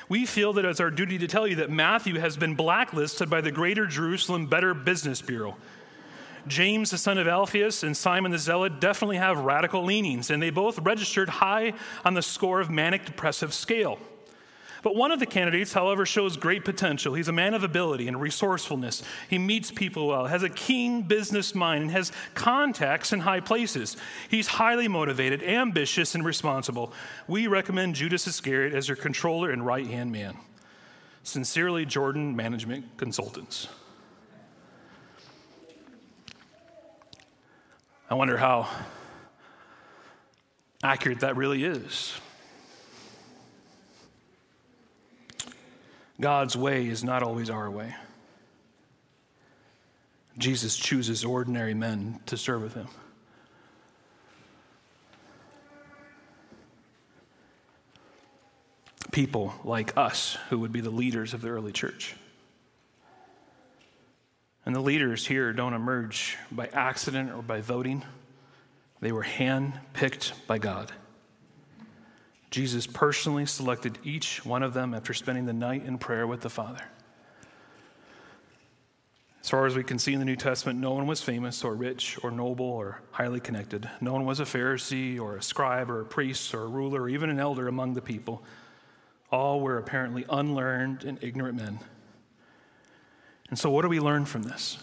We 0.10 0.26
feel 0.26 0.54
that 0.54 0.65
it's 0.65 0.80
our 0.80 0.89
duty 0.89 1.19
to 1.19 1.28
tell 1.28 1.48
you 1.48 1.58
that 1.58 1.69
Matthew 1.69 2.19
has 2.19 2.36
been 2.36 2.56
blacklisted 2.56 3.30
by 3.30 3.41
the 3.41 3.52
Greater 3.52 3.86
Jerusalem 3.86 4.48
Better 4.48 4.74
Business 4.74 5.22
Bureau. 5.22 5.56
James, 6.48 6.89
the 6.89 6.98
son 6.98 7.19
of 7.19 7.28
Alphaeus, 7.28 7.84
and 7.84 7.95
Simon 7.95 8.32
the 8.32 8.39
Zealot 8.39 8.80
definitely 8.80 9.17
have 9.17 9.38
radical 9.39 9.84
leanings, 9.84 10.32
and 10.32 10.41
they 10.41 10.50
both 10.50 10.80
registered 10.80 11.30
high 11.30 11.74
on 12.04 12.15
the 12.15 12.24
score 12.24 12.60
of 12.60 12.72
manic 12.72 13.06
depressive 13.06 13.54
scale. 13.54 14.00
But 14.82 14.96
one 14.96 15.12
of 15.12 15.20
the 15.20 15.26
candidates, 15.26 15.74
however, 15.74 16.06
shows 16.06 16.38
great 16.38 16.63
potential. 16.63 17.13
He's 17.13 17.28
a 17.28 17.34
man 17.34 17.54
of 17.54 17.63
ability 17.63 18.08
and 18.08 18.20
resourcefulness. 18.20 19.04
He 19.30 19.38
meets 19.38 19.72
people 19.72 20.08
well, 20.08 20.28
has 20.28 20.44
a 20.44 20.50
keen 20.50 21.02
business 21.02 21.54
mind, 21.54 21.84
and 21.84 21.92
has 21.92 22.12
contacts 22.34 23.12
in 23.12 23.20
high 23.20 23.42
places. 23.42 23.98
He's 24.30 24.48
highly 24.48 24.88
motivated, 24.88 25.44
ambitious, 25.44 26.15
and 26.15 26.24
responsible. 26.24 26.94
We 27.28 27.48
recommend 27.48 27.96
Judas 27.96 28.28
Iscariot 28.28 28.74
as 28.74 28.88
your 28.88 28.98
controller 28.98 29.52
and 29.52 29.65
right 29.65 29.88
hand 29.88 30.12
man. 30.12 30.38
Sincerely, 31.24 31.86
Jordan 31.86 32.36
Management 32.36 32.98
Consultants. 32.98 33.68
I 38.10 38.15
wonder 38.15 38.38
how 38.38 38.68
accurate 40.82 41.20
that 41.20 41.36
really 41.36 41.63
is. 41.63 42.13
God's 46.20 46.58
way 46.58 46.88
is 46.88 47.04
not 47.04 47.24
always 47.24 47.50
our 47.50 47.72
way. 47.72 47.96
Jesus 50.38 50.78
chooses 50.78 51.24
ordinary 51.24 51.74
men 51.74 52.20
to 52.28 52.38
serve 52.38 52.62
with 52.62 52.74
him. 52.74 52.88
People 59.12 59.54
like 59.64 59.98
us 59.98 60.38
who 60.50 60.60
would 60.60 60.72
be 60.72 60.82
the 60.82 60.90
leaders 60.90 61.34
of 61.34 61.42
the 61.42 61.50
early 61.50 61.72
church. 61.72 62.16
And 64.66 64.76
the 64.76 64.82
leaders 64.82 65.26
here 65.26 65.52
don't 65.52 65.74
emerge 65.74 66.38
by 66.52 66.68
accident 66.68 67.32
or 67.32 67.42
by 67.42 67.62
voting, 67.62 68.06
they 69.02 69.12
were 69.12 69.24
hand 69.24 69.74
picked 69.94 70.34
by 70.48 70.58
God. 70.58 70.92
Jesus 72.50 72.88
personally 72.88 73.46
selected 73.46 74.00
each 74.04 74.44
one 74.46 74.64
of 74.64 74.74
them 74.74 74.94
after 74.94 75.14
spending 75.14 75.46
the 75.46 75.54
night 75.54 75.86
in 75.86 75.98
prayer 75.98 76.26
with 76.26 76.42
the 76.42 76.50
Father. 76.50 76.84
As 79.42 79.50
far 79.50 79.66
as 79.66 79.76
we 79.76 79.84
can 79.84 80.00
see 80.00 80.14
in 80.14 80.20
the 80.20 80.26
New 80.26 80.36
Testament, 80.36 80.80
no 80.80 80.94
one 80.94 81.08
was 81.08 81.22
famous 81.22 81.64
or 81.64 81.74
rich 81.74 82.20
or 82.24 82.32
noble 82.32 82.66
or 82.66 83.02
highly 83.12 83.40
connected. 83.40 83.90
No 84.02 84.14
one 84.14 84.26
was 84.26 84.40
a 84.40 84.44
Pharisee 84.44 85.20
or 85.20 85.38
a 85.38 85.42
scribe 85.42 85.90
or 85.90 86.02
a 86.02 86.06
priest 86.06 86.54
or 86.54 86.64
a 86.64 86.68
ruler 86.68 87.04
or 87.04 87.10
even 87.10 87.30
an 87.30 87.40
elder 87.40 87.68
among 87.68 87.94
the 87.94 88.02
people. 88.02 88.44
All 89.32 89.62
were 89.62 89.78
apparently 89.78 90.26
unlearned 90.30 91.04
and 91.04 91.24
ignorant 91.24 91.56
men. 91.56 91.80
And 93.50 93.58
so, 93.58 93.70
what 93.70 93.84
do 93.84 93.90
we 93.90 94.00
learn 94.00 94.26
from 94.26 94.44
this? 94.44 94.78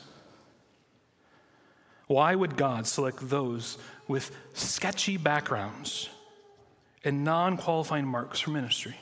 Why 2.07 2.35
would 2.35 2.57
God 2.57 2.87
select 2.87 3.29
those 3.29 3.79
with 4.09 4.35
sketchy 4.55 5.17
backgrounds 5.17 6.09
and 7.07 7.23
non 7.23 7.57
qualifying 7.57 8.05
marks 8.05 8.41
for 8.41 8.51
ministry. 8.51 8.97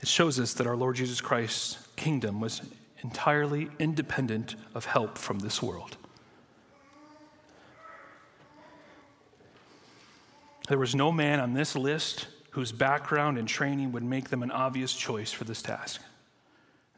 It 0.00 0.06
shows 0.06 0.38
us 0.38 0.52
that 0.54 0.66
our 0.66 0.76
Lord 0.76 0.96
Jesus 0.96 1.22
Christ's 1.22 1.78
kingdom 1.96 2.38
was 2.38 2.60
entirely 3.02 3.70
independent 3.78 4.56
of 4.74 4.84
help 4.84 5.16
from 5.16 5.38
this 5.38 5.62
world. 5.62 5.96
There 10.68 10.78
was 10.78 10.94
no 10.94 11.10
man 11.10 11.40
on 11.40 11.54
this 11.54 11.74
list 11.74 12.26
whose 12.50 12.70
background 12.70 13.38
and 13.38 13.48
training 13.48 13.92
would 13.92 14.04
make 14.04 14.28
them 14.28 14.42
an 14.42 14.50
obvious 14.50 14.92
choice 14.92 15.32
for 15.32 15.44
this 15.44 15.62
task. 15.62 16.02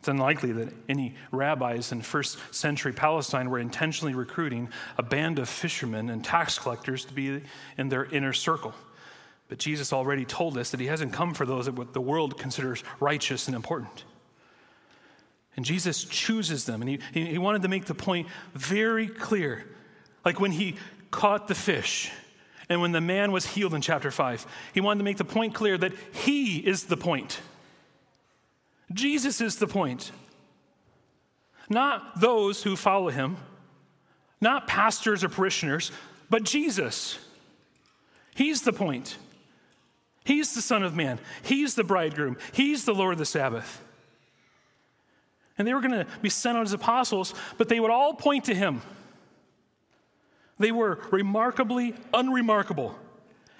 It's 0.06 0.08
unlikely 0.12 0.52
that 0.52 0.72
any 0.88 1.16
rabbis 1.32 1.90
in 1.90 2.00
first 2.00 2.38
century 2.54 2.92
Palestine 2.92 3.50
were 3.50 3.58
intentionally 3.58 4.14
recruiting 4.14 4.68
a 4.96 5.02
band 5.02 5.40
of 5.40 5.48
fishermen 5.48 6.10
and 6.10 6.24
tax 6.24 6.60
collectors 6.60 7.04
to 7.06 7.12
be 7.12 7.42
in 7.76 7.88
their 7.88 8.04
inner 8.04 8.32
circle. 8.32 8.72
But 9.48 9.58
Jesus 9.58 9.92
already 9.92 10.24
told 10.24 10.58
us 10.58 10.70
that 10.70 10.78
he 10.78 10.86
hasn't 10.86 11.12
come 11.12 11.34
for 11.34 11.44
those 11.44 11.66
that 11.66 11.92
the 11.92 12.00
world 12.00 12.38
considers 12.38 12.84
righteous 13.00 13.48
and 13.48 13.56
important. 13.56 14.04
And 15.56 15.64
Jesus 15.64 16.04
chooses 16.04 16.66
them, 16.66 16.82
and 16.82 17.00
he, 17.12 17.24
he 17.24 17.38
wanted 17.38 17.62
to 17.62 17.68
make 17.68 17.86
the 17.86 17.94
point 17.94 18.28
very 18.54 19.08
clear. 19.08 19.64
Like 20.24 20.38
when 20.38 20.52
he 20.52 20.76
caught 21.10 21.48
the 21.48 21.56
fish, 21.56 22.12
and 22.68 22.80
when 22.80 22.92
the 22.92 23.00
man 23.00 23.32
was 23.32 23.44
healed 23.44 23.74
in 23.74 23.80
chapter 23.80 24.12
5, 24.12 24.46
he 24.72 24.80
wanted 24.80 24.98
to 24.98 25.04
make 25.04 25.16
the 25.16 25.24
point 25.24 25.52
clear 25.52 25.76
that 25.76 25.94
he 26.12 26.58
is 26.58 26.84
the 26.84 26.96
point. 26.96 27.40
Jesus 28.92 29.40
is 29.40 29.56
the 29.56 29.66
point. 29.66 30.12
Not 31.68 32.20
those 32.20 32.62
who 32.62 32.76
follow 32.76 33.10
him, 33.10 33.36
not 34.40 34.68
pastors 34.68 35.24
or 35.24 35.28
parishioners, 35.28 35.90
but 36.30 36.44
Jesus. 36.44 37.18
He's 38.34 38.62
the 38.62 38.72
point. 38.72 39.16
He's 40.24 40.54
the 40.54 40.60
Son 40.60 40.82
of 40.82 40.94
Man. 40.94 41.18
He's 41.42 41.74
the 41.74 41.84
bridegroom. 41.84 42.36
He's 42.52 42.84
the 42.84 42.94
Lord 42.94 43.14
of 43.14 43.18
the 43.18 43.24
Sabbath. 43.24 43.82
And 45.58 45.66
they 45.66 45.72
were 45.72 45.80
going 45.80 45.92
to 45.92 46.06
be 46.20 46.28
sent 46.28 46.58
out 46.58 46.64
as 46.64 46.72
apostles, 46.72 47.34
but 47.56 47.68
they 47.68 47.80
would 47.80 47.90
all 47.90 48.14
point 48.14 48.44
to 48.44 48.54
him. 48.54 48.82
They 50.58 50.72
were 50.72 51.00
remarkably 51.10 51.94
unremarkable. 52.12 52.96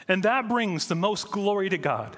And 0.08 0.22
that 0.22 0.48
brings 0.48 0.86
the 0.86 0.94
most 0.94 1.30
glory 1.30 1.68
to 1.68 1.78
God. 1.78 2.16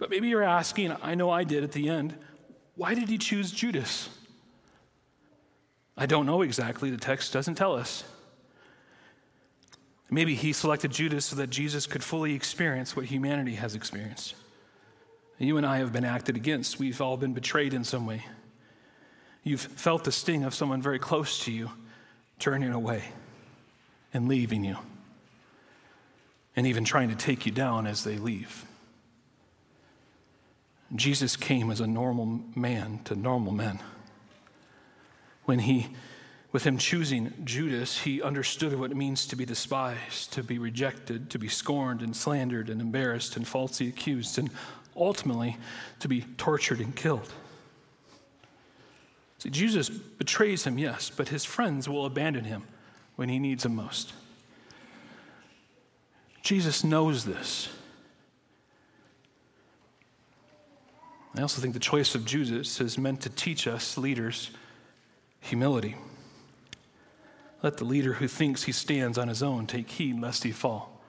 But 0.00 0.08
maybe 0.08 0.28
you're 0.28 0.42
asking, 0.42 0.96
I 1.02 1.14
know 1.14 1.30
I 1.30 1.44
did 1.44 1.62
at 1.62 1.72
the 1.72 1.90
end, 1.90 2.16
why 2.74 2.94
did 2.94 3.10
he 3.10 3.18
choose 3.18 3.52
Judas? 3.52 4.08
I 5.94 6.06
don't 6.06 6.24
know 6.24 6.40
exactly. 6.40 6.90
The 6.90 6.96
text 6.96 7.34
doesn't 7.34 7.56
tell 7.56 7.76
us. 7.76 8.02
Maybe 10.10 10.34
he 10.34 10.54
selected 10.54 10.90
Judas 10.90 11.26
so 11.26 11.36
that 11.36 11.50
Jesus 11.50 11.86
could 11.86 12.02
fully 12.02 12.34
experience 12.34 12.96
what 12.96 13.04
humanity 13.04 13.56
has 13.56 13.74
experienced. 13.74 14.34
You 15.38 15.58
and 15.58 15.66
I 15.66 15.78
have 15.78 15.92
been 15.92 16.06
acted 16.06 16.34
against. 16.34 16.78
We've 16.78 17.00
all 17.00 17.18
been 17.18 17.34
betrayed 17.34 17.74
in 17.74 17.84
some 17.84 18.06
way. 18.06 18.24
You've 19.44 19.60
felt 19.60 20.04
the 20.04 20.12
sting 20.12 20.44
of 20.44 20.54
someone 20.54 20.80
very 20.80 20.98
close 20.98 21.44
to 21.44 21.52
you 21.52 21.70
turning 22.38 22.72
away 22.72 23.04
and 24.14 24.28
leaving 24.28 24.64
you, 24.64 24.78
and 26.56 26.66
even 26.66 26.84
trying 26.84 27.10
to 27.10 27.14
take 27.14 27.44
you 27.44 27.52
down 27.52 27.86
as 27.86 28.02
they 28.02 28.16
leave. 28.16 28.64
Jesus 30.94 31.36
came 31.36 31.70
as 31.70 31.80
a 31.80 31.86
normal 31.86 32.40
man 32.54 33.00
to 33.04 33.14
normal 33.14 33.52
men. 33.52 33.78
When 35.44 35.60
he, 35.60 35.88
with 36.52 36.64
him 36.64 36.78
choosing 36.78 37.32
Judas, 37.44 37.98
he 37.98 38.20
understood 38.20 38.78
what 38.78 38.90
it 38.90 38.96
means 38.96 39.26
to 39.26 39.36
be 39.36 39.44
despised, 39.44 40.32
to 40.32 40.42
be 40.42 40.58
rejected, 40.58 41.30
to 41.30 41.38
be 41.38 41.48
scorned 41.48 42.02
and 42.02 42.14
slandered 42.14 42.70
and 42.70 42.80
embarrassed 42.80 43.36
and 43.36 43.46
falsely 43.46 43.88
accused, 43.88 44.38
and 44.38 44.50
ultimately 44.96 45.56
to 46.00 46.08
be 46.08 46.22
tortured 46.36 46.80
and 46.80 46.94
killed. 46.94 47.32
See, 49.38 49.50
Jesus 49.50 49.88
betrays 49.88 50.64
him, 50.64 50.76
yes, 50.76 51.10
but 51.10 51.28
his 51.28 51.44
friends 51.44 51.88
will 51.88 52.04
abandon 52.04 52.44
him 52.44 52.64
when 53.16 53.28
he 53.28 53.38
needs 53.38 53.62
them 53.62 53.76
most. 53.76 54.12
Jesus 56.42 56.84
knows 56.84 57.24
this. 57.24 57.68
I 61.36 61.42
also 61.42 61.62
think 61.62 61.74
the 61.74 61.80
choice 61.80 62.14
of 62.14 62.24
Judas 62.24 62.80
is 62.80 62.98
meant 62.98 63.20
to 63.22 63.30
teach 63.30 63.66
us 63.66 63.96
leaders 63.96 64.50
humility. 65.40 65.96
Let 67.62 67.76
the 67.76 67.84
leader 67.84 68.14
who 68.14 68.26
thinks 68.26 68.64
he 68.64 68.72
stands 68.72 69.18
on 69.18 69.28
his 69.28 69.42
own 69.42 69.66
take 69.66 69.88
heed 69.88 70.20
lest 70.20 70.44
he 70.44 70.50
fall. 70.50 71.00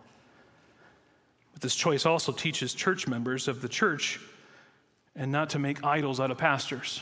But 1.53 1.61
this 1.61 1.75
choice 1.75 2.05
also 2.05 2.31
teaches 2.31 2.73
church 2.73 3.07
members 3.07 3.47
of 3.47 3.61
the 3.61 3.69
church 3.69 4.19
and 5.15 5.31
not 5.31 5.49
to 5.51 5.59
make 5.59 5.83
idols 5.83 6.19
out 6.19 6.31
of 6.31 6.37
pastors. 6.37 7.01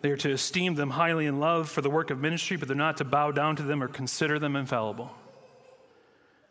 They 0.00 0.10
are 0.10 0.16
to 0.18 0.32
esteem 0.32 0.76
them 0.76 0.90
highly 0.90 1.26
in 1.26 1.40
love 1.40 1.68
for 1.68 1.80
the 1.80 1.90
work 1.90 2.10
of 2.10 2.20
ministry, 2.20 2.56
but 2.56 2.68
they're 2.68 2.76
not 2.76 2.98
to 2.98 3.04
bow 3.04 3.32
down 3.32 3.56
to 3.56 3.62
them 3.62 3.82
or 3.82 3.88
consider 3.88 4.38
them 4.38 4.54
infallible. 4.54 5.10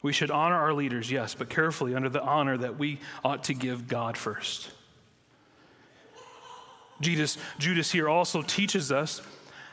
We 0.01 0.13
should 0.13 0.31
honor 0.31 0.55
our 0.55 0.73
leaders, 0.73 1.11
yes, 1.11 1.33
but 1.33 1.49
carefully 1.49 1.95
under 1.95 2.09
the 2.09 2.21
honor 2.21 2.57
that 2.57 2.77
we 2.77 2.99
ought 3.23 3.45
to 3.45 3.53
give 3.53 3.87
God 3.87 4.15
first. 4.15 4.69
Judas, 7.01 7.37
Judas 7.59 7.91
here 7.91 8.09
also 8.09 8.41
teaches 8.41 8.91
us 8.91 9.21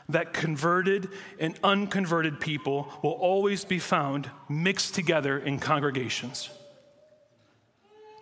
that 0.09 0.33
converted 0.33 1.09
and 1.39 1.57
unconverted 1.63 2.39
people 2.39 2.91
will 3.01 3.11
always 3.11 3.65
be 3.65 3.79
found 3.79 4.29
mixed 4.47 4.93
together 4.93 5.37
in 5.37 5.59
congregations. 5.59 6.49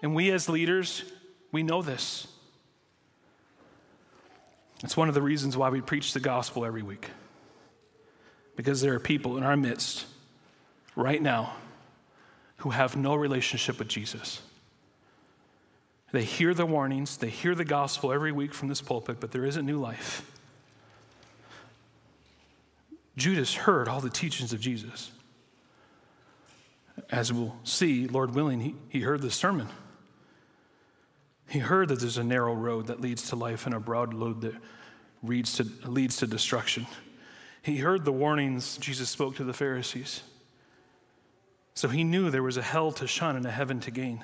And 0.01 0.15
we 0.15 0.31
as 0.31 0.47
leaders, 0.47 1.03
we 1.51 1.63
know 1.63 1.81
this. 1.81 2.27
It's 4.83 4.97
one 4.97 5.07
of 5.07 5.13
the 5.13 5.21
reasons 5.21 5.55
why 5.55 5.69
we 5.69 5.81
preach 5.81 6.13
the 6.13 6.19
gospel 6.19 6.65
every 6.65 6.83
week. 6.83 7.09
Because 8.55 8.81
there 8.81 8.93
are 8.93 8.99
people 8.99 9.37
in 9.37 9.43
our 9.43 9.57
midst 9.57 10.05
right 10.95 11.21
now 11.21 11.55
who 12.63 12.69
have 12.69 12.95
no 12.95 13.13
relationship 13.13 13.77
with 13.77 13.89
Jesus. 13.89 14.41
They 16.13 16.23
hear 16.23 16.53
the 16.53 16.65
warnings, 16.65 17.17
they 17.17 17.27
hear 17.27 17.55
the 17.55 17.65
gospel 17.65 18.13
every 18.13 18.31
week 18.31 18.53
from 18.53 18.69
this 18.69 18.79
pulpit, 18.79 19.19
but 19.19 19.31
there 19.31 19.43
isn't 19.43 19.65
new 19.65 19.81
life. 19.81 20.31
Judas 23.17 23.53
heard 23.53 23.89
all 23.89 23.99
the 23.99 24.09
teachings 24.09 24.53
of 24.53 24.61
Jesus. 24.61 25.11
As 27.11 27.33
we'll 27.33 27.53
see, 27.65 28.07
Lord 28.07 28.33
willing, 28.33 28.61
he, 28.61 28.75
he 28.87 29.01
heard 29.01 29.21
the 29.21 29.29
sermon. 29.29 29.67
He 31.49 31.59
heard 31.59 31.89
that 31.89 31.99
there's 31.99 32.17
a 32.17 32.23
narrow 32.23 32.53
road 32.53 32.87
that 32.87 33.01
leads 33.01 33.27
to 33.31 33.35
life 33.35 33.65
and 33.65 33.75
a 33.75 33.79
broad 33.81 34.13
road 34.13 34.39
that 34.39 34.55
leads 35.21 35.57
to, 35.57 35.67
leads 35.85 36.15
to 36.17 36.27
destruction. 36.27 36.87
He 37.61 37.79
heard 37.79 38.05
the 38.05 38.13
warnings 38.13 38.77
Jesus 38.77 39.09
spoke 39.09 39.35
to 39.35 39.43
the 39.43 39.53
Pharisees. 39.53 40.21
So 41.75 41.87
he 41.87 42.03
knew 42.03 42.29
there 42.29 42.43
was 42.43 42.57
a 42.57 42.61
hell 42.61 42.91
to 42.93 43.07
shun 43.07 43.35
and 43.35 43.45
a 43.45 43.51
heaven 43.51 43.79
to 43.81 43.91
gain. 43.91 44.23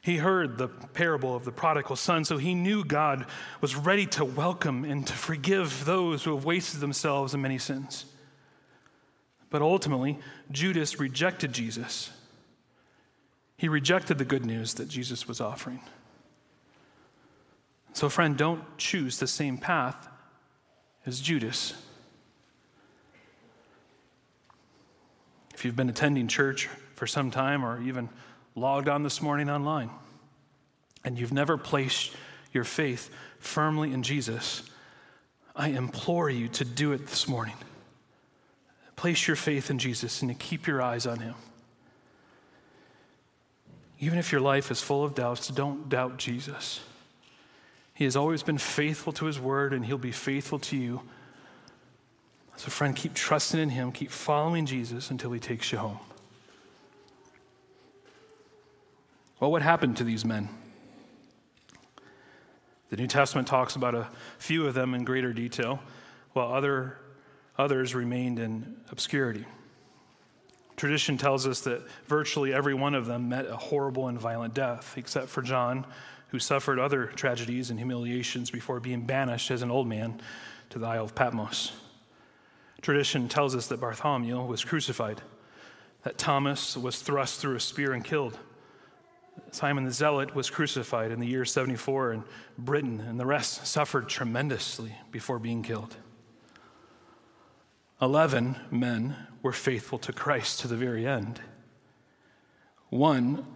He 0.00 0.16
heard 0.16 0.56
the 0.56 0.68
parable 0.68 1.34
of 1.34 1.44
the 1.44 1.52
prodigal 1.52 1.96
son, 1.96 2.24
so 2.24 2.38
he 2.38 2.54
knew 2.54 2.84
God 2.84 3.26
was 3.60 3.76
ready 3.76 4.06
to 4.06 4.24
welcome 4.24 4.84
and 4.84 5.06
to 5.06 5.12
forgive 5.12 5.84
those 5.84 6.24
who 6.24 6.34
have 6.34 6.44
wasted 6.44 6.80
themselves 6.80 7.34
in 7.34 7.42
many 7.42 7.58
sins. 7.58 8.06
But 9.50 9.62
ultimately, 9.62 10.18
Judas 10.50 11.00
rejected 11.00 11.52
Jesus. 11.52 12.10
He 13.56 13.68
rejected 13.68 14.18
the 14.18 14.24
good 14.24 14.46
news 14.46 14.74
that 14.74 14.88
Jesus 14.88 15.26
was 15.26 15.40
offering. 15.40 15.80
So, 17.92 18.08
friend, 18.08 18.36
don't 18.36 18.62
choose 18.78 19.18
the 19.18 19.26
same 19.26 19.58
path 19.58 20.08
as 21.04 21.20
Judas. 21.20 21.74
If 25.58 25.64
you've 25.64 25.74
been 25.74 25.88
attending 25.88 26.28
church 26.28 26.68
for 26.94 27.08
some 27.08 27.32
time 27.32 27.64
or 27.64 27.82
even 27.82 28.10
logged 28.54 28.88
on 28.88 29.02
this 29.02 29.20
morning 29.20 29.50
online 29.50 29.90
and 31.02 31.18
you've 31.18 31.32
never 31.32 31.58
placed 31.58 32.12
your 32.52 32.62
faith 32.62 33.10
firmly 33.40 33.92
in 33.92 34.04
Jesus, 34.04 34.62
I 35.56 35.70
implore 35.70 36.30
you 36.30 36.46
to 36.50 36.64
do 36.64 36.92
it 36.92 37.08
this 37.08 37.26
morning. 37.26 37.56
Place 38.94 39.26
your 39.26 39.34
faith 39.34 39.68
in 39.68 39.80
Jesus 39.80 40.22
and 40.22 40.30
to 40.30 40.36
keep 40.36 40.68
your 40.68 40.80
eyes 40.80 41.08
on 41.08 41.18
Him. 41.18 41.34
Even 43.98 44.20
if 44.20 44.30
your 44.30 44.40
life 44.40 44.70
is 44.70 44.80
full 44.80 45.02
of 45.02 45.16
doubts, 45.16 45.48
don't 45.48 45.88
doubt 45.88 46.18
Jesus. 46.18 46.78
He 47.94 48.04
has 48.04 48.14
always 48.14 48.44
been 48.44 48.58
faithful 48.58 49.12
to 49.14 49.24
His 49.24 49.40
word, 49.40 49.72
and 49.72 49.84
He'll 49.84 49.98
be 49.98 50.12
faithful 50.12 50.60
to 50.60 50.76
you. 50.76 51.02
So, 52.58 52.70
friend, 52.70 52.96
keep 52.96 53.14
trusting 53.14 53.60
in 53.60 53.70
Him, 53.70 53.92
keep 53.92 54.10
following 54.10 54.66
Jesus 54.66 55.12
until 55.12 55.30
He 55.30 55.38
takes 55.38 55.70
you 55.70 55.78
home. 55.78 56.00
Well, 59.38 59.52
what 59.52 59.62
happened 59.62 59.96
to 59.98 60.04
these 60.04 60.24
men? 60.24 60.48
The 62.90 62.96
New 62.96 63.06
Testament 63.06 63.46
talks 63.46 63.76
about 63.76 63.94
a 63.94 64.08
few 64.38 64.66
of 64.66 64.74
them 64.74 64.94
in 64.94 65.04
greater 65.04 65.32
detail, 65.32 65.78
while 66.32 66.52
other, 66.52 66.98
others 67.56 67.94
remained 67.94 68.40
in 68.40 68.76
obscurity. 68.90 69.44
Tradition 70.76 71.16
tells 71.16 71.46
us 71.46 71.60
that 71.60 71.86
virtually 72.06 72.52
every 72.52 72.74
one 72.74 72.96
of 72.96 73.06
them 73.06 73.28
met 73.28 73.46
a 73.46 73.56
horrible 73.56 74.08
and 74.08 74.18
violent 74.18 74.54
death, 74.54 74.94
except 74.96 75.28
for 75.28 75.42
John, 75.42 75.86
who 76.30 76.40
suffered 76.40 76.80
other 76.80 77.06
tragedies 77.06 77.70
and 77.70 77.78
humiliations 77.78 78.50
before 78.50 78.80
being 78.80 79.02
banished 79.02 79.52
as 79.52 79.62
an 79.62 79.70
old 79.70 79.86
man 79.86 80.20
to 80.70 80.80
the 80.80 80.86
Isle 80.86 81.04
of 81.04 81.14
Patmos. 81.14 81.70
Tradition 82.80 83.28
tells 83.28 83.54
us 83.54 83.66
that 83.68 83.80
Bartholomew 83.80 84.44
was 84.44 84.64
crucified, 84.64 85.20
that 86.04 86.18
Thomas 86.18 86.76
was 86.76 87.00
thrust 87.00 87.40
through 87.40 87.56
a 87.56 87.60
spear 87.60 87.92
and 87.92 88.04
killed, 88.04 88.38
Simon 89.50 89.84
the 89.84 89.90
Zealot 89.90 90.34
was 90.34 90.50
crucified 90.50 91.10
in 91.10 91.20
the 91.20 91.26
year 91.26 91.44
74 91.44 92.12
in 92.12 92.24
Britain, 92.58 93.00
and 93.00 93.18
the 93.18 93.26
rest 93.26 93.66
suffered 93.66 94.08
tremendously 94.08 94.94
before 95.10 95.38
being 95.38 95.62
killed. 95.62 95.96
Eleven 98.00 98.56
men 98.70 99.16
were 99.42 99.52
faithful 99.52 99.98
to 99.98 100.12
Christ 100.12 100.60
to 100.60 100.68
the 100.68 100.76
very 100.76 101.06
end. 101.06 101.40
One 102.90 103.46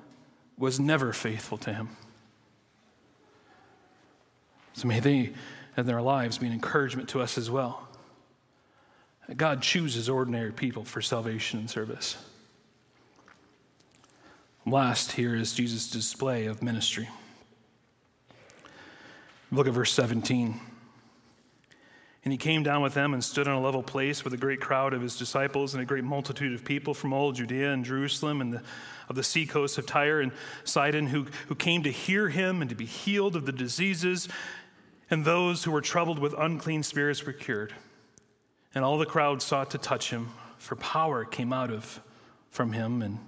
was 0.58 0.80
never 0.80 1.12
faithful 1.12 1.58
to 1.58 1.72
him. 1.72 1.90
So 4.74 4.88
may 4.88 5.00
they 5.00 5.32
and 5.76 5.88
their 5.88 6.02
lives 6.02 6.38
be 6.38 6.46
an 6.46 6.52
encouragement 6.52 7.08
to 7.10 7.20
us 7.20 7.38
as 7.38 7.50
well. 7.50 7.88
God 9.36 9.62
chooses 9.62 10.08
ordinary 10.08 10.52
people 10.52 10.84
for 10.84 11.00
salvation 11.00 11.58
and 11.60 11.70
service. 11.70 12.16
Last, 14.66 15.12
here 15.12 15.34
is 15.34 15.54
Jesus' 15.54 15.90
display 15.90 16.46
of 16.46 16.62
ministry. 16.62 17.08
Look 19.50 19.66
at 19.66 19.72
verse 19.72 19.92
17. 19.92 20.60
And 22.24 22.30
he 22.30 22.38
came 22.38 22.62
down 22.62 22.82
with 22.82 22.94
them 22.94 23.14
and 23.14 23.24
stood 23.24 23.48
on 23.48 23.54
a 23.54 23.60
level 23.60 23.82
place 23.82 24.22
with 24.22 24.32
a 24.32 24.36
great 24.36 24.60
crowd 24.60 24.94
of 24.94 25.02
his 25.02 25.16
disciples 25.16 25.74
and 25.74 25.82
a 25.82 25.86
great 25.86 26.04
multitude 26.04 26.54
of 26.54 26.64
people 26.64 26.94
from 26.94 27.12
all 27.12 27.32
Judea 27.32 27.72
and 27.72 27.84
Jerusalem 27.84 28.40
and 28.40 28.52
the, 28.52 28.62
of 29.08 29.16
the 29.16 29.24
seacoast 29.24 29.76
of 29.78 29.86
Tyre 29.86 30.20
and 30.20 30.30
Sidon 30.62 31.08
who, 31.08 31.26
who 31.48 31.56
came 31.56 31.82
to 31.82 31.90
hear 31.90 32.28
him 32.28 32.60
and 32.60 32.70
to 32.70 32.76
be 32.76 32.86
healed 32.86 33.34
of 33.34 33.44
the 33.44 33.52
diseases. 33.52 34.28
And 35.10 35.24
those 35.24 35.64
who 35.64 35.72
were 35.72 35.80
troubled 35.80 36.20
with 36.20 36.34
unclean 36.38 36.84
spirits 36.84 37.26
were 37.26 37.32
cured. 37.32 37.72
And 38.74 38.84
all 38.84 38.98
the 38.98 39.06
crowd 39.06 39.42
sought 39.42 39.70
to 39.72 39.78
touch 39.78 40.10
him, 40.10 40.30
for 40.58 40.76
power 40.76 41.24
came 41.24 41.52
out 41.52 41.70
of 41.70 42.00
from 42.50 42.72
him 42.72 43.02
and 43.02 43.18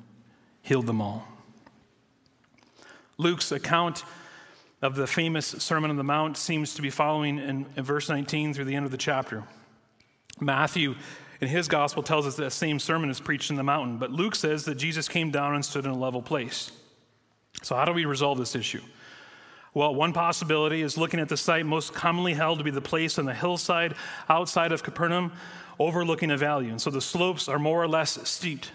healed 0.63 0.87
them 0.87 1.01
all. 1.01 1.27
Luke's 3.19 3.53
account 3.53 4.05
of 4.83 4.97
the 4.97 5.07
famous 5.07 5.47
Sermon 5.47 5.91
on 5.91 5.97
the 5.97 6.05
Mount 6.05 6.37
seems 6.37 6.75
to 6.75 6.83
be 6.83 6.91
following 6.91 7.39
in, 7.39 7.67
in, 7.77 7.85
verse 7.85 8.09
19 8.09 8.53
through 8.53 8.65
the 8.65 8.75
end 8.75 8.85
of 8.85 8.91
the 8.91 8.99
chapter. 8.99 9.45
Matthew, 10.41 10.95
in 11.41 11.49
his 11.49 11.69
gospel, 11.69 12.03
tells 12.03 12.27
us 12.27 12.37
that 12.37 12.51
same 12.51 12.79
sermon 12.79 13.09
is 13.09 13.21
preached 13.21 13.51
in 13.51 13.57
the 13.57 13.63
mountain, 13.63 13.99
but 13.99 14.11
Luke 14.11 14.35
says 14.35 14.65
that 14.65 14.75
Jesus 14.75 15.09
came 15.09 15.31
down 15.31 15.55
and 15.55 15.65
stood 15.65 15.85
in 15.85 15.91
a 15.91 15.99
level 15.99 16.21
place. 16.21 16.71
So, 17.63 17.77
how 17.77 17.85
do 17.85 17.93
we 17.93 18.05
resolve 18.05 18.39
this 18.39 18.55
issue? 18.55 18.83
Well, 19.75 19.93
one 19.93 20.13
possibility 20.13 20.83
is 20.83 20.97
looking 20.97 21.19
at 21.19 21.29
the 21.29 21.37
site 21.37 21.67
most 21.67 21.93
commonly 21.93 22.35
held 22.35 22.59
to 22.59 22.65
be 22.65 22.71
the 22.71 22.81
place 22.81 23.19
on 23.19 23.25
the 23.25 23.35
hillside 23.35 23.95
outside 24.29 24.71
of 24.71 24.85
Capernaum, 24.85 25.33
overlooking 25.81 26.31
a 26.31 26.37
valley. 26.37 26.69
And 26.69 26.81
so 26.81 26.91
the 26.91 27.01
slopes 27.01 27.49
are 27.49 27.59
more 27.59 27.83
or 27.83 27.89
less 27.89 28.19
steep 28.29 28.67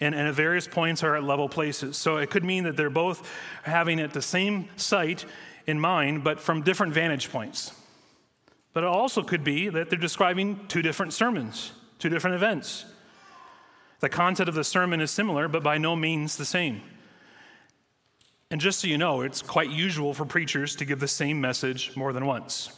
and, 0.00 0.14
and 0.14 0.26
at 0.28 0.34
various 0.34 0.66
points 0.66 1.02
are 1.02 1.16
at 1.16 1.24
level 1.24 1.48
places. 1.48 1.96
So 1.96 2.16
it 2.16 2.30
could 2.30 2.44
mean 2.44 2.64
that 2.64 2.76
they're 2.76 2.90
both 2.90 3.28
having 3.62 4.00
at 4.00 4.12
the 4.12 4.22
same 4.22 4.68
site 4.76 5.24
in 5.66 5.78
mind, 5.78 6.24
but 6.24 6.40
from 6.40 6.62
different 6.62 6.92
vantage 6.92 7.30
points. 7.30 7.72
But 8.72 8.84
it 8.84 8.88
also 8.88 9.22
could 9.22 9.44
be 9.44 9.68
that 9.68 9.90
they're 9.90 9.98
describing 9.98 10.66
two 10.68 10.82
different 10.82 11.12
sermons, 11.12 11.72
two 11.98 12.08
different 12.08 12.36
events. 12.36 12.84
The 14.00 14.08
content 14.08 14.48
of 14.48 14.54
the 14.54 14.64
sermon 14.64 15.00
is 15.00 15.10
similar, 15.10 15.48
but 15.48 15.62
by 15.62 15.78
no 15.78 15.96
means 15.96 16.36
the 16.36 16.44
same. 16.44 16.82
And 18.50 18.60
just 18.60 18.80
so 18.80 18.86
you 18.88 18.96
know, 18.96 19.20
it's 19.20 19.42
quite 19.42 19.70
usual 19.70 20.14
for 20.14 20.24
preachers 20.24 20.76
to 20.76 20.84
give 20.84 21.00
the 21.00 21.08
same 21.08 21.40
message 21.40 21.94
more 21.96 22.12
than 22.12 22.24
once. 22.24 22.70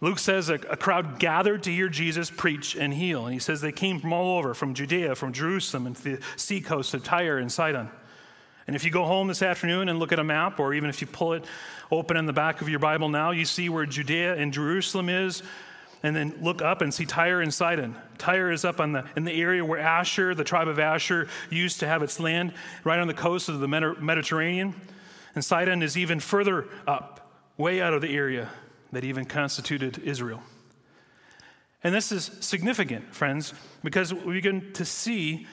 Luke 0.00 0.18
says 0.18 0.48
a, 0.48 0.54
a, 0.54 0.76
crowd 0.76 1.18
gathered 1.18 1.62
to 1.64 1.70
hear 1.70 1.88
Jesus 1.88 2.30
preach 2.30 2.74
and 2.74 2.92
heal. 2.92 3.26
And 3.26 3.34
he 3.34 3.38
says 3.38 3.60
they 3.60 3.70
came 3.70 4.00
from 4.00 4.12
all 4.12 4.38
over, 4.38 4.54
from 4.54 4.74
Judea, 4.74 5.14
from 5.14 5.32
Jerusalem, 5.32 5.86
and 5.86 5.96
the 5.96 6.18
seacoast 6.36 6.94
of 6.94 7.04
Tyre 7.04 7.38
and 7.38 7.52
Sidon. 7.52 7.90
And 8.66 8.74
if 8.74 8.84
you 8.84 8.90
go 8.90 9.04
home 9.04 9.28
this 9.28 9.42
afternoon 9.42 9.88
and 9.88 9.98
look 9.98 10.12
at 10.12 10.18
a 10.18 10.24
map, 10.24 10.58
or 10.58 10.72
even 10.74 10.88
if 10.88 11.00
you 11.00 11.06
pull 11.06 11.34
it 11.34 11.44
open 11.90 12.16
in 12.16 12.26
the 12.26 12.32
back 12.32 12.62
of 12.62 12.68
your 12.68 12.78
Bible 12.78 13.08
now, 13.08 13.30
you 13.30 13.44
see 13.44 13.68
where 13.68 13.84
Judea 13.84 14.36
and 14.36 14.52
Jerusalem 14.52 15.08
is. 15.08 15.42
And 16.02 16.16
then 16.16 16.34
look 16.40 16.62
up 16.62 16.80
and 16.80 16.92
see 16.92 17.04
Tyre 17.04 17.40
and 17.40 17.52
Sidon. 17.52 17.94
Tyre 18.18 18.50
is 18.50 18.64
up 18.64 18.80
on 18.80 18.92
the, 18.92 19.04
in 19.16 19.24
the 19.24 19.32
area 19.32 19.64
where 19.64 19.78
Asher, 19.78 20.34
the 20.34 20.44
tribe 20.44 20.68
of 20.68 20.78
Asher, 20.78 21.28
used 21.50 21.80
to 21.80 21.86
have 21.86 22.02
its 22.02 22.18
land, 22.18 22.54
right 22.84 22.98
on 22.98 23.06
the 23.06 23.14
coast 23.14 23.48
of 23.48 23.60
the 23.60 23.68
Mediterranean. 23.68 24.74
And 25.34 25.44
Sidon 25.44 25.82
is 25.82 25.96
even 25.96 26.20
further 26.20 26.68
up, 26.86 27.30
way 27.56 27.80
out 27.80 27.92
of 27.92 28.00
the 28.00 28.14
area 28.14 28.48
that 28.92 29.04
even 29.04 29.24
constituted 29.24 29.98
Israel. 29.98 30.42
And 31.82 31.94
this 31.94 32.12
is 32.12 32.30
significant, 32.40 33.14
friends, 33.14 33.54
because 33.82 34.12
we 34.12 34.34
begin 34.34 34.72
to 34.74 34.84
see 34.84 35.46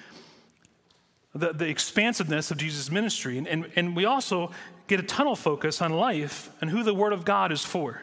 the, 1.34 1.54
the 1.54 1.68
expansiveness 1.68 2.52
of 2.52 2.58
Jesus' 2.58 2.92
ministry. 2.92 3.38
And, 3.38 3.48
and, 3.48 3.72
and 3.76 3.96
we 3.96 4.06
also 4.06 4.52
get 4.88 5.00
a 5.00 5.04
tunnel 5.04 5.36
focus 5.36 5.82
on 5.82 5.94
life 5.94 6.50
and 6.60 6.70
who 6.70 6.84
the 6.84 6.94
Word 6.94 7.14
of 7.14 7.26
God 7.26 7.52
is 7.52 7.64
for. 7.64 8.02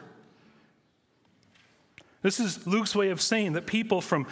This 2.25 2.39
is 2.39 2.65
Luke's 2.65 2.95
way 2.95 3.11
of 3.11 3.21
saying 3.21 3.53
that 3.53 3.67
people 3.67 4.01
from 4.01 4.25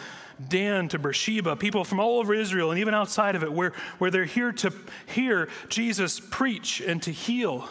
Dan 0.48 0.88
to 0.88 0.98
Beersheba, 0.98 1.54
people 1.54 1.84
from 1.84 2.00
all 2.00 2.18
over 2.18 2.34
Israel 2.34 2.72
and 2.72 2.80
even 2.80 2.92
outside 2.92 3.36
of 3.36 3.44
it, 3.44 3.52
where, 3.52 3.72
where 3.98 4.10
they're 4.10 4.24
here 4.24 4.50
to 4.50 4.72
hear 5.06 5.48
Jesus 5.68 6.18
preach 6.18 6.80
and 6.80 7.00
to 7.04 7.12
heal. 7.12 7.68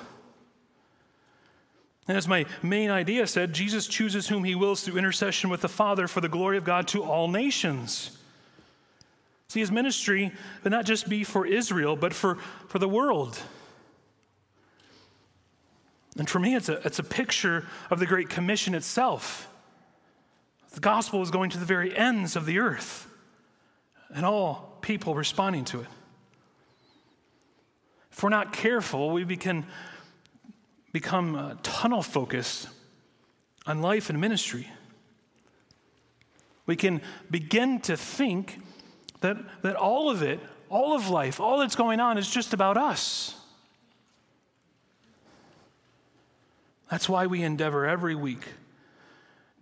And 2.08 2.16
as 2.16 2.26
my 2.26 2.46
main 2.62 2.90
idea 2.90 3.28
said, 3.28 3.52
Jesus 3.52 3.86
chooses 3.86 4.30
whom 4.30 4.46
he 4.46 4.56
wills 4.56 4.82
through 4.82 4.98
intercession 4.98 5.50
with 5.50 5.60
the 5.60 5.68
Father 5.68 6.08
for 6.08 6.22
the 6.22 6.30
glory 6.30 6.56
of 6.56 6.64
God 6.64 6.88
to 6.88 7.04
all 7.04 7.28
nations. 7.28 8.18
See, 9.50 9.60
his 9.60 9.74
ministry 9.74 10.32
would 10.64 10.72
not 10.72 10.86
just 10.86 11.10
be 11.10 11.26
for 11.26 11.46
Israel, 11.46 11.98
but 11.98 12.14
for, 12.14 12.36
for 12.70 12.80
the 12.80 12.88
world. 12.88 13.42
And 16.18 16.30
for 16.30 16.40
me, 16.40 16.56
it's 16.56 16.70
a, 16.70 16.76
it's 16.88 17.00
a 17.00 17.04
picture 17.04 17.66
of 17.90 18.00
the 18.00 18.06
Great 18.06 18.30
Commission 18.30 18.74
itself. 18.74 19.50
The 20.74 20.80
gospel 20.80 21.22
is 21.22 21.32
going 21.32 21.52
to 21.52 21.60
the 21.60 21.66
very 21.66 21.96
ends 21.96 22.36
of 22.36 22.46
the 22.46 22.60
earth 22.60 23.08
and 24.14 24.26
all 24.26 24.78
people 24.82 25.16
responding 25.16 25.66
to 25.66 25.82
it. 25.82 25.88
If 28.12 28.22
we're 28.22 28.30
not 28.30 28.54
careful, 28.54 29.12
we 29.12 29.38
can 29.38 29.66
become 30.92 31.36
uh, 31.36 31.56
tunnel 31.64 32.02
focused 32.04 32.70
on 33.66 33.82
life 33.82 34.10
and 34.10 34.20
ministry. 34.20 34.70
We 36.66 36.76
can 36.76 37.02
begin 37.30 37.80
to 37.82 37.96
think 37.96 38.60
that, 39.22 39.38
that 39.62 39.76
all 39.76 40.10
of 40.10 40.22
it, 40.22 40.40
all 40.70 40.96
of 40.96 41.10
life, 41.10 41.40
all 41.40 41.60
that's 41.60 41.76
going 41.76 42.00
on 42.00 42.18
is 42.18 42.30
just 42.30 42.54
about 42.54 42.78
us. 42.78 43.36
That's 46.90 47.08
why 47.08 47.28
we 47.28 47.44
endeavor 47.44 47.86
every 47.86 48.16
week 48.16 48.48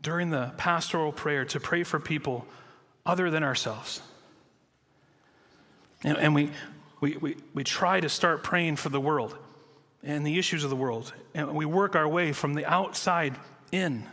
during 0.02 0.30
the 0.30 0.52
pastoral 0.58 1.12
prayer 1.12 1.46
to 1.46 1.60
pray 1.60 1.84
for 1.84 2.00
people 2.00 2.46
other 3.06 3.30
than 3.30 3.44
ourselves. 3.44 4.02
And, 6.04 6.18
and 6.18 6.36
we, 6.36 6.52
we, 7.00 7.18
we, 7.18 7.38
we 7.54 7.64
try 7.64 8.00
to 8.00 8.10
start 8.10 8.44
praying 8.44 8.78
for 8.78 8.90
the 8.90 9.00
world 9.00 9.36
and 10.04 10.26
the 10.26 10.40
issues 10.40 10.64
of 10.64 10.70
the 10.70 10.76
world. 10.76 11.14
And 11.34 11.54
we 11.54 11.66
work 11.66 11.96
our 11.96 12.08
way 12.08 12.32
from 12.32 12.56
the 12.56 12.66
outside 12.66 13.36
in. 13.72 14.04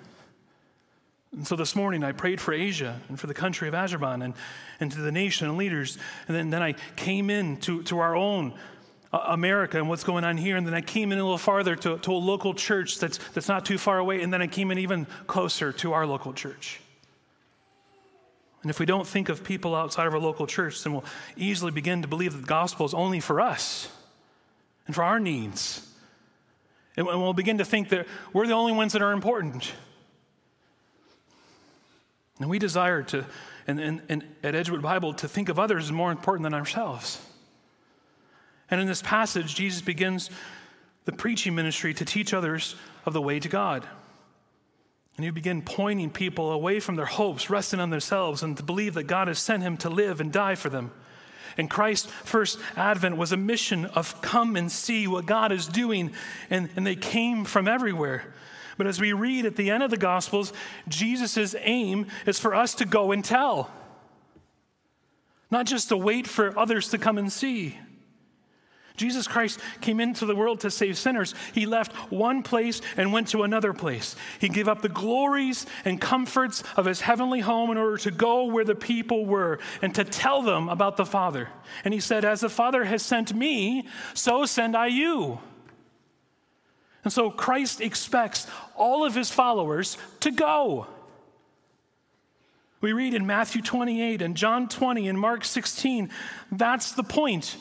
And 1.32 1.46
so 1.46 1.56
this 1.56 1.76
morning 1.76 2.04
I 2.04 2.12
prayed 2.12 2.40
for 2.40 2.52
Asia 2.52 3.00
and 3.08 3.18
for 3.18 3.26
the 3.26 3.34
country 3.34 3.68
of 3.68 3.74
Azerbaijan 3.74 4.22
and, 4.22 4.34
and 4.80 4.92
to 4.92 5.00
the 5.00 5.12
nation 5.12 5.48
and 5.48 5.56
leaders. 5.56 5.98
And 6.26 6.36
then, 6.36 6.50
then 6.50 6.62
I 6.62 6.74
came 6.96 7.30
in 7.30 7.58
to, 7.58 7.82
to 7.84 7.98
our 7.98 8.14
own 8.14 8.54
America 9.12 9.78
and 9.78 9.88
what's 9.88 10.04
going 10.04 10.24
on 10.24 10.36
here. 10.36 10.56
And 10.56 10.66
then 10.66 10.74
I 10.74 10.80
came 10.80 11.12
in 11.12 11.18
a 11.18 11.22
little 11.22 11.38
farther 11.38 11.76
to, 11.76 11.98
to 11.98 12.12
a 12.12 12.14
local 12.14 12.54
church 12.54 12.98
that's, 12.98 13.18
that's 13.32 13.48
not 13.48 13.64
too 13.64 13.78
far 13.78 13.98
away. 13.98 14.22
And 14.22 14.32
then 14.32 14.42
I 14.42 14.46
came 14.46 14.70
in 14.70 14.78
even 14.78 15.06
closer 15.26 15.72
to 15.72 15.92
our 15.92 16.06
local 16.06 16.32
church. 16.32 16.80
And 18.62 18.70
if 18.70 18.80
we 18.80 18.86
don't 18.86 19.06
think 19.06 19.28
of 19.28 19.44
people 19.44 19.74
outside 19.74 20.06
of 20.06 20.14
our 20.14 20.20
local 20.20 20.46
church, 20.46 20.82
then 20.82 20.92
we'll 20.92 21.04
easily 21.36 21.70
begin 21.70 22.02
to 22.02 22.08
believe 22.08 22.32
that 22.32 22.40
the 22.40 22.46
gospel 22.46 22.84
is 22.84 22.92
only 22.92 23.20
for 23.20 23.40
us 23.40 23.90
and 24.86 24.94
for 24.94 25.04
our 25.04 25.20
needs. 25.20 25.86
And 26.96 27.06
we'll 27.06 27.32
begin 27.32 27.58
to 27.58 27.64
think 27.64 27.90
that 27.90 28.06
we're 28.32 28.48
the 28.48 28.54
only 28.54 28.72
ones 28.72 28.92
that 28.94 29.02
are 29.02 29.12
important. 29.12 29.72
And 32.40 32.50
we 32.50 32.58
desire 32.58 33.04
to, 33.04 33.24
and, 33.68 33.78
and, 33.78 34.02
and 34.08 34.24
at 34.42 34.56
Edgewood 34.56 34.82
Bible, 34.82 35.14
to 35.14 35.28
think 35.28 35.48
of 35.48 35.58
others 35.58 35.84
as 35.84 35.92
more 35.92 36.10
important 36.10 36.42
than 36.42 36.54
ourselves. 36.54 37.24
And 38.70 38.80
in 38.80 38.86
this 38.86 39.02
passage, 39.02 39.54
Jesus 39.54 39.80
begins 39.80 40.30
the 41.04 41.12
preaching 41.12 41.54
ministry 41.54 41.94
to 41.94 42.04
teach 42.04 42.34
others 42.34 42.76
of 43.06 43.12
the 43.12 43.22
way 43.22 43.40
to 43.40 43.48
God. 43.48 43.86
And 45.16 45.24
he 45.24 45.30
begin 45.30 45.62
pointing 45.62 46.10
people 46.10 46.52
away 46.52 46.78
from 46.78 46.96
their 46.96 47.06
hopes, 47.06 47.50
resting 47.50 47.80
on 47.80 47.90
themselves, 47.90 48.42
and 48.42 48.56
to 48.56 48.62
believe 48.62 48.94
that 48.94 49.04
God 49.04 49.26
has 49.26 49.38
sent 49.38 49.62
him 49.62 49.76
to 49.78 49.88
live 49.88 50.20
and 50.20 50.32
die 50.32 50.54
for 50.54 50.68
them. 50.68 50.92
And 51.56 51.68
Christ's 51.68 52.10
first 52.24 52.60
advent 52.76 53.16
was 53.16 53.32
a 53.32 53.36
mission 53.36 53.86
of 53.86 54.22
come 54.22 54.54
and 54.54 54.70
see 54.70 55.08
what 55.08 55.26
God 55.26 55.50
is 55.50 55.66
doing. 55.66 56.12
And, 56.50 56.68
and 56.76 56.86
they 56.86 56.94
came 56.94 57.44
from 57.44 57.66
everywhere. 57.66 58.32
But 58.76 58.86
as 58.86 59.00
we 59.00 59.12
read 59.12 59.44
at 59.44 59.56
the 59.56 59.70
end 59.70 59.82
of 59.82 59.90
the 59.90 59.96
Gospels, 59.96 60.52
Jesus' 60.86 61.56
aim 61.58 62.06
is 62.26 62.38
for 62.38 62.54
us 62.54 62.76
to 62.76 62.84
go 62.84 63.10
and 63.10 63.24
tell, 63.24 63.70
not 65.50 65.66
just 65.66 65.88
to 65.88 65.96
wait 65.96 66.28
for 66.28 66.56
others 66.56 66.90
to 66.90 66.98
come 66.98 67.18
and 67.18 67.32
see. 67.32 67.76
Jesus 68.98 69.26
Christ 69.26 69.60
came 69.80 70.00
into 70.00 70.26
the 70.26 70.36
world 70.36 70.60
to 70.60 70.70
save 70.70 70.98
sinners. 70.98 71.34
He 71.54 71.64
left 71.64 71.94
one 72.10 72.42
place 72.42 72.82
and 72.96 73.12
went 73.12 73.28
to 73.28 73.44
another 73.44 73.72
place. 73.72 74.16
He 74.40 74.48
gave 74.48 74.68
up 74.68 74.82
the 74.82 74.88
glories 74.88 75.64
and 75.84 76.00
comforts 76.00 76.62
of 76.76 76.84
his 76.84 77.00
heavenly 77.00 77.40
home 77.40 77.70
in 77.70 77.78
order 77.78 77.96
to 77.98 78.10
go 78.10 78.44
where 78.44 78.64
the 78.64 78.74
people 78.74 79.24
were 79.24 79.58
and 79.80 79.94
to 79.94 80.04
tell 80.04 80.42
them 80.42 80.68
about 80.68 80.96
the 80.96 81.06
Father. 81.06 81.48
And 81.84 81.94
he 81.94 82.00
said, 82.00 82.24
As 82.24 82.40
the 82.40 82.50
Father 82.50 82.84
has 82.84 83.02
sent 83.02 83.34
me, 83.34 83.88
so 84.14 84.44
send 84.44 84.76
I 84.76 84.88
you. 84.88 85.38
And 87.04 87.12
so 87.12 87.30
Christ 87.30 87.80
expects 87.80 88.46
all 88.76 89.04
of 89.04 89.14
his 89.14 89.30
followers 89.30 89.96
to 90.20 90.30
go. 90.30 90.88
We 92.80 92.92
read 92.92 93.14
in 93.14 93.26
Matthew 93.26 93.62
28 93.62 94.22
and 94.22 94.36
John 94.36 94.68
20 94.68 95.08
and 95.08 95.18
Mark 95.18 95.44
16, 95.44 96.10
that's 96.52 96.92
the 96.92 97.02
point. 97.02 97.56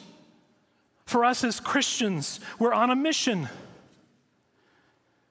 For 1.07 1.23
us 1.23 1.43
as 1.45 1.61
Christians, 1.61 2.41
we're 2.59 2.73
on 2.73 2.91
a 2.91 2.95
mission. 2.95 3.47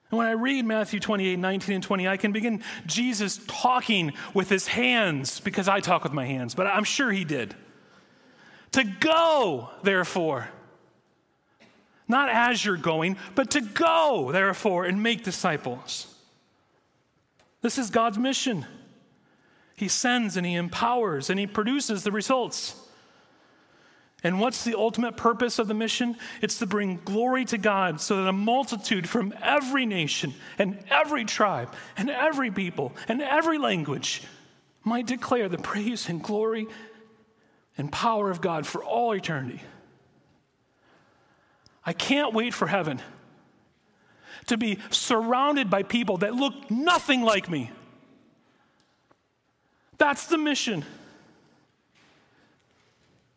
And 0.09 0.17
when 0.17 0.25
I 0.25 0.31
read 0.31 0.65
Matthew 0.65 0.99
28, 0.99 1.37
19, 1.37 1.75
and 1.75 1.83
20, 1.83 2.07
I 2.07 2.17
can 2.17 2.31
begin 2.31 2.63
Jesus 2.87 3.39
talking 3.45 4.13
with 4.33 4.49
his 4.49 4.67
hands, 4.67 5.39
because 5.39 5.67
I 5.67 5.79
talk 5.79 6.03
with 6.03 6.13
my 6.13 6.25
hands, 6.25 6.55
but 6.55 6.65
I'm 6.65 6.83
sure 6.83 7.11
he 7.11 7.23
did. 7.23 7.53
To 8.71 8.83
go, 8.83 9.69
therefore. 9.83 10.49
Not 12.07 12.29
as 12.29 12.65
you're 12.65 12.75
going, 12.75 13.17
but 13.35 13.51
to 13.51 13.61
go, 13.61 14.31
therefore, 14.31 14.85
and 14.85 15.03
make 15.03 15.23
disciples. 15.23 16.11
This 17.61 17.77
is 17.77 17.91
God's 17.91 18.17
mission. 18.17 18.65
He 19.75 19.89
sends 19.89 20.37
and 20.37 20.45
He 20.45 20.55
empowers 20.55 21.29
and 21.29 21.39
He 21.39 21.45
produces 21.45 22.01
the 22.01 22.11
results. 22.11 22.86
And 24.27 24.41
what's 24.41 24.65
the 24.65 24.77
ultimate 24.77 25.15
purpose 25.15 25.57
of 25.57 25.69
the 25.69 25.73
mission? 25.73 26.17
It's 26.41 26.59
to 26.59 26.65
bring 26.65 26.99
glory 27.05 27.45
to 27.45 27.57
God 27.57 28.01
so 28.01 28.17
that 28.17 28.27
a 28.27 28.33
multitude 28.33 29.07
from 29.07 29.33
every 29.41 29.85
nation 29.85 30.33
and 30.59 30.83
every 30.89 31.23
tribe 31.23 31.73
and 31.95 32.09
every 32.09 32.51
people 32.51 32.91
and 33.07 33.21
every 33.21 33.57
language 33.57 34.21
might 34.83 35.07
declare 35.07 35.47
the 35.47 35.57
praise 35.57 36.09
and 36.09 36.21
glory 36.21 36.67
and 37.77 37.89
power 37.89 38.29
of 38.29 38.41
God 38.41 38.67
for 38.67 38.83
all 38.83 39.15
eternity. 39.15 39.61
I 41.85 41.93
can't 41.93 42.33
wait 42.33 42.53
for 42.53 42.67
heaven 42.67 42.99
to 44.47 44.57
be 44.57 44.79
surrounded 44.89 45.69
by 45.69 45.83
people 45.83 46.17
that 46.17 46.33
look 46.33 46.69
nothing 46.69 47.21
like 47.21 47.49
me. 47.49 47.71
That's 49.97 50.27
the 50.27 50.37
mission. 50.37 50.83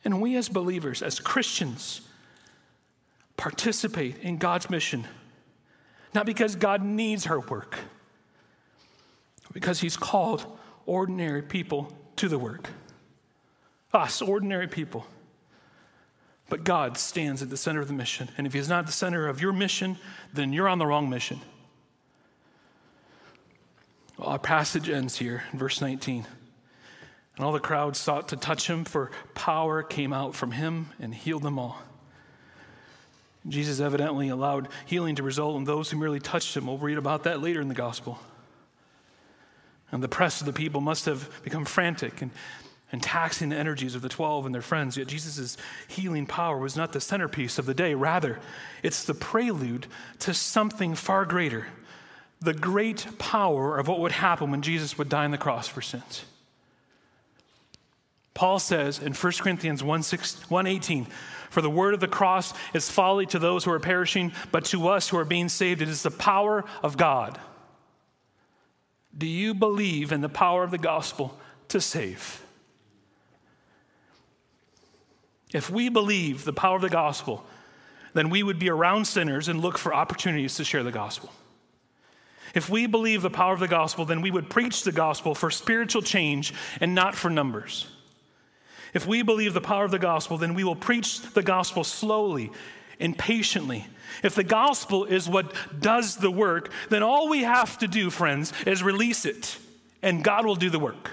And 0.04 0.20
we, 0.20 0.36
as 0.36 0.48
believers, 0.48 1.02
as 1.02 1.20
Christians, 1.20 2.00
participate 3.36 4.18
in 4.18 4.38
God's 4.38 4.70
mission, 4.70 5.06
not 6.14 6.26
because 6.26 6.56
God 6.56 6.82
needs 6.82 7.26
our 7.26 7.40
work, 7.40 7.78
because 9.52 9.80
He's 9.80 9.96
called 9.96 10.46
ordinary 10.86 11.42
people 11.42 11.92
to 12.16 12.28
the 12.28 12.38
work. 12.38 12.70
Us, 13.92 14.22
ordinary 14.22 14.68
people. 14.68 15.06
But 16.48 16.64
God 16.64 16.98
stands 16.98 17.42
at 17.42 17.50
the 17.50 17.56
center 17.56 17.80
of 17.80 17.88
the 17.88 17.94
mission. 17.94 18.28
And 18.36 18.46
if 18.46 18.52
He's 18.52 18.68
not 18.68 18.86
the 18.86 18.92
center 18.92 19.28
of 19.28 19.40
your 19.40 19.52
mission, 19.52 19.98
then 20.32 20.52
you're 20.52 20.68
on 20.68 20.78
the 20.78 20.86
wrong 20.86 21.08
mission. 21.08 21.40
Well, 24.18 24.28
our 24.28 24.38
passage 24.38 24.90
ends 24.90 25.16
here 25.16 25.44
in 25.52 25.58
verse 25.58 25.80
19. 25.80 26.26
And 27.40 27.46
all 27.46 27.52
the 27.52 27.58
crowd 27.58 27.96
sought 27.96 28.28
to 28.28 28.36
touch 28.36 28.68
him, 28.68 28.84
for 28.84 29.10
power 29.34 29.82
came 29.82 30.12
out 30.12 30.34
from 30.34 30.50
him 30.50 30.90
and 31.00 31.14
healed 31.14 31.42
them 31.42 31.58
all. 31.58 31.80
Jesus 33.48 33.80
evidently 33.80 34.28
allowed 34.28 34.68
healing 34.84 35.14
to 35.14 35.22
result 35.22 35.56
in 35.56 35.64
those 35.64 35.90
who 35.90 35.96
merely 35.96 36.20
touched 36.20 36.54
him. 36.54 36.66
We'll 36.66 36.76
read 36.76 36.98
about 36.98 37.24
that 37.24 37.40
later 37.40 37.62
in 37.62 37.68
the 37.68 37.74
gospel. 37.74 38.18
And 39.90 40.02
the 40.02 40.06
press 40.06 40.42
of 40.42 40.46
the 40.46 40.52
people 40.52 40.82
must 40.82 41.06
have 41.06 41.30
become 41.42 41.64
frantic 41.64 42.20
and, 42.20 42.30
and 42.92 43.02
taxing 43.02 43.48
the 43.48 43.56
energies 43.56 43.94
of 43.94 44.02
the 44.02 44.10
12 44.10 44.44
and 44.44 44.54
their 44.54 44.60
friends. 44.60 44.98
Yet 44.98 45.06
Jesus' 45.06 45.56
healing 45.88 46.26
power 46.26 46.58
was 46.58 46.76
not 46.76 46.92
the 46.92 47.00
centerpiece 47.00 47.58
of 47.58 47.64
the 47.64 47.72
day. 47.72 47.94
Rather, 47.94 48.38
it's 48.82 49.04
the 49.04 49.14
prelude 49.14 49.86
to 50.18 50.34
something 50.34 50.94
far 50.94 51.24
greater 51.24 51.68
the 52.42 52.52
great 52.52 53.06
power 53.18 53.78
of 53.78 53.88
what 53.88 54.00
would 54.00 54.12
happen 54.12 54.50
when 54.50 54.60
Jesus 54.60 54.98
would 54.98 55.08
die 55.08 55.24
on 55.24 55.30
the 55.30 55.38
cross 55.38 55.66
for 55.66 55.80
sins. 55.80 56.26
Paul 58.34 58.58
says 58.58 58.98
in 58.98 59.12
1 59.12 59.32
Corinthians 59.40 59.82
1, 59.82 60.02
6, 60.02 60.50
118, 60.50 61.06
For 61.50 61.60
the 61.60 61.70
word 61.70 61.94
of 61.94 62.00
the 62.00 62.08
cross 62.08 62.54
is 62.72 62.90
folly 62.90 63.26
to 63.26 63.38
those 63.38 63.64
who 63.64 63.72
are 63.72 63.80
perishing, 63.80 64.32
but 64.52 64.64
to 64.66 64.88
us 64.88 65.08
who 65.08 65.18
are 65.18 65.24
being 65.24 65.48
saved, 65.48 65.82
it 65.82 65.88
is 65.88 66.02
the 66.02 66.10
power 66.10 66.64
of 66.82 66.96
God. 66.96 67.40
Do 69.16 69.26
you 69.26 69.54
believe 69.54 70.12
in 70.12 70.20
the 70.20 70.28
power 70.28 70.62
of 70.62 70.70
the 70.70 70.78
gospel 70.78 71.36
to 71.68 71.80
save? 71.80 72.44
If 75.52 75.68
we 75.68 75.88
believe 75.88 76.44
the 76.44 76.52
power 76.52 76.76
of 76.76 76.82
the 76.82 76.88
gospel, 76.88 77.44
then 78.14 78.30
we 78.30 78.42
would 78.42 78.58
be 78.58 78.70
around 78.70 79.06
sinners 79.06 79.48
and 79.48 79.60
look 79.60 79.78
for 79.78 79.92
opportunities 79.92 80.54
to 80.56 80.64
share 80.64 80.84
the 80.84 80.92
gospel. 80.92 81.32
If 82.54 82.68
we 82.68 82.86
believe 82.86 83.22
the 83.22 83.30
power 83.30 83.52
of 83.52 83.60
the 83.60 83.68
gospel, 83.68 84.04
then 84.04 84.20
we 84.22 84.30
would 84.30 84.50
preach 84.50 84.82
the 84.82 84.92
gospel 84.92 85.34
for 85.34 85.50
spiritual 85.50 86.02
change 86.02 86.52
and 86.80 86.94
not 86.94 87.14
for 87.14 87.30
numbers. 87.30 87.86
If 88.92 89.06
we 89.06 89.22
believe 89.22 89.54
the 89.54 89.60
power 89.60 89.84
of 89.84 89.90
the 89.90 89.98
gospel, 89.98 90.38
then 90.38 90.54
we 90.54 90.64
will 90.64 90.76
preach 90.76 91.20
the 91.20 91.42
gospel 91.42 91.84
slowly 91.84 92.50
and 92.98 93.16
patiently. 93.16 93.86
If 94.22 94.34
the 94.34 94.44
gospel 94.44 95.04
is 95.04 95.28
what 95.28 95.52
does 95.80 96.16
the 96.16 96.30
work, 96.30 96.70
then 96.88 97.02
all 97.02 97.28
we 97.28 97.42
have 97.42 97.78
to 97.78 97.88
do, 97.88 98.10
friends, 98.10 98.52
is 98.66 98.82
release 98.82 99.24
it, 99.24 99.56
and 100.02 100.24
God 100.24 100.44
will 100.44 100.56
do 100.56 100.70
the 100.70 100.78
work. 100.78 101.10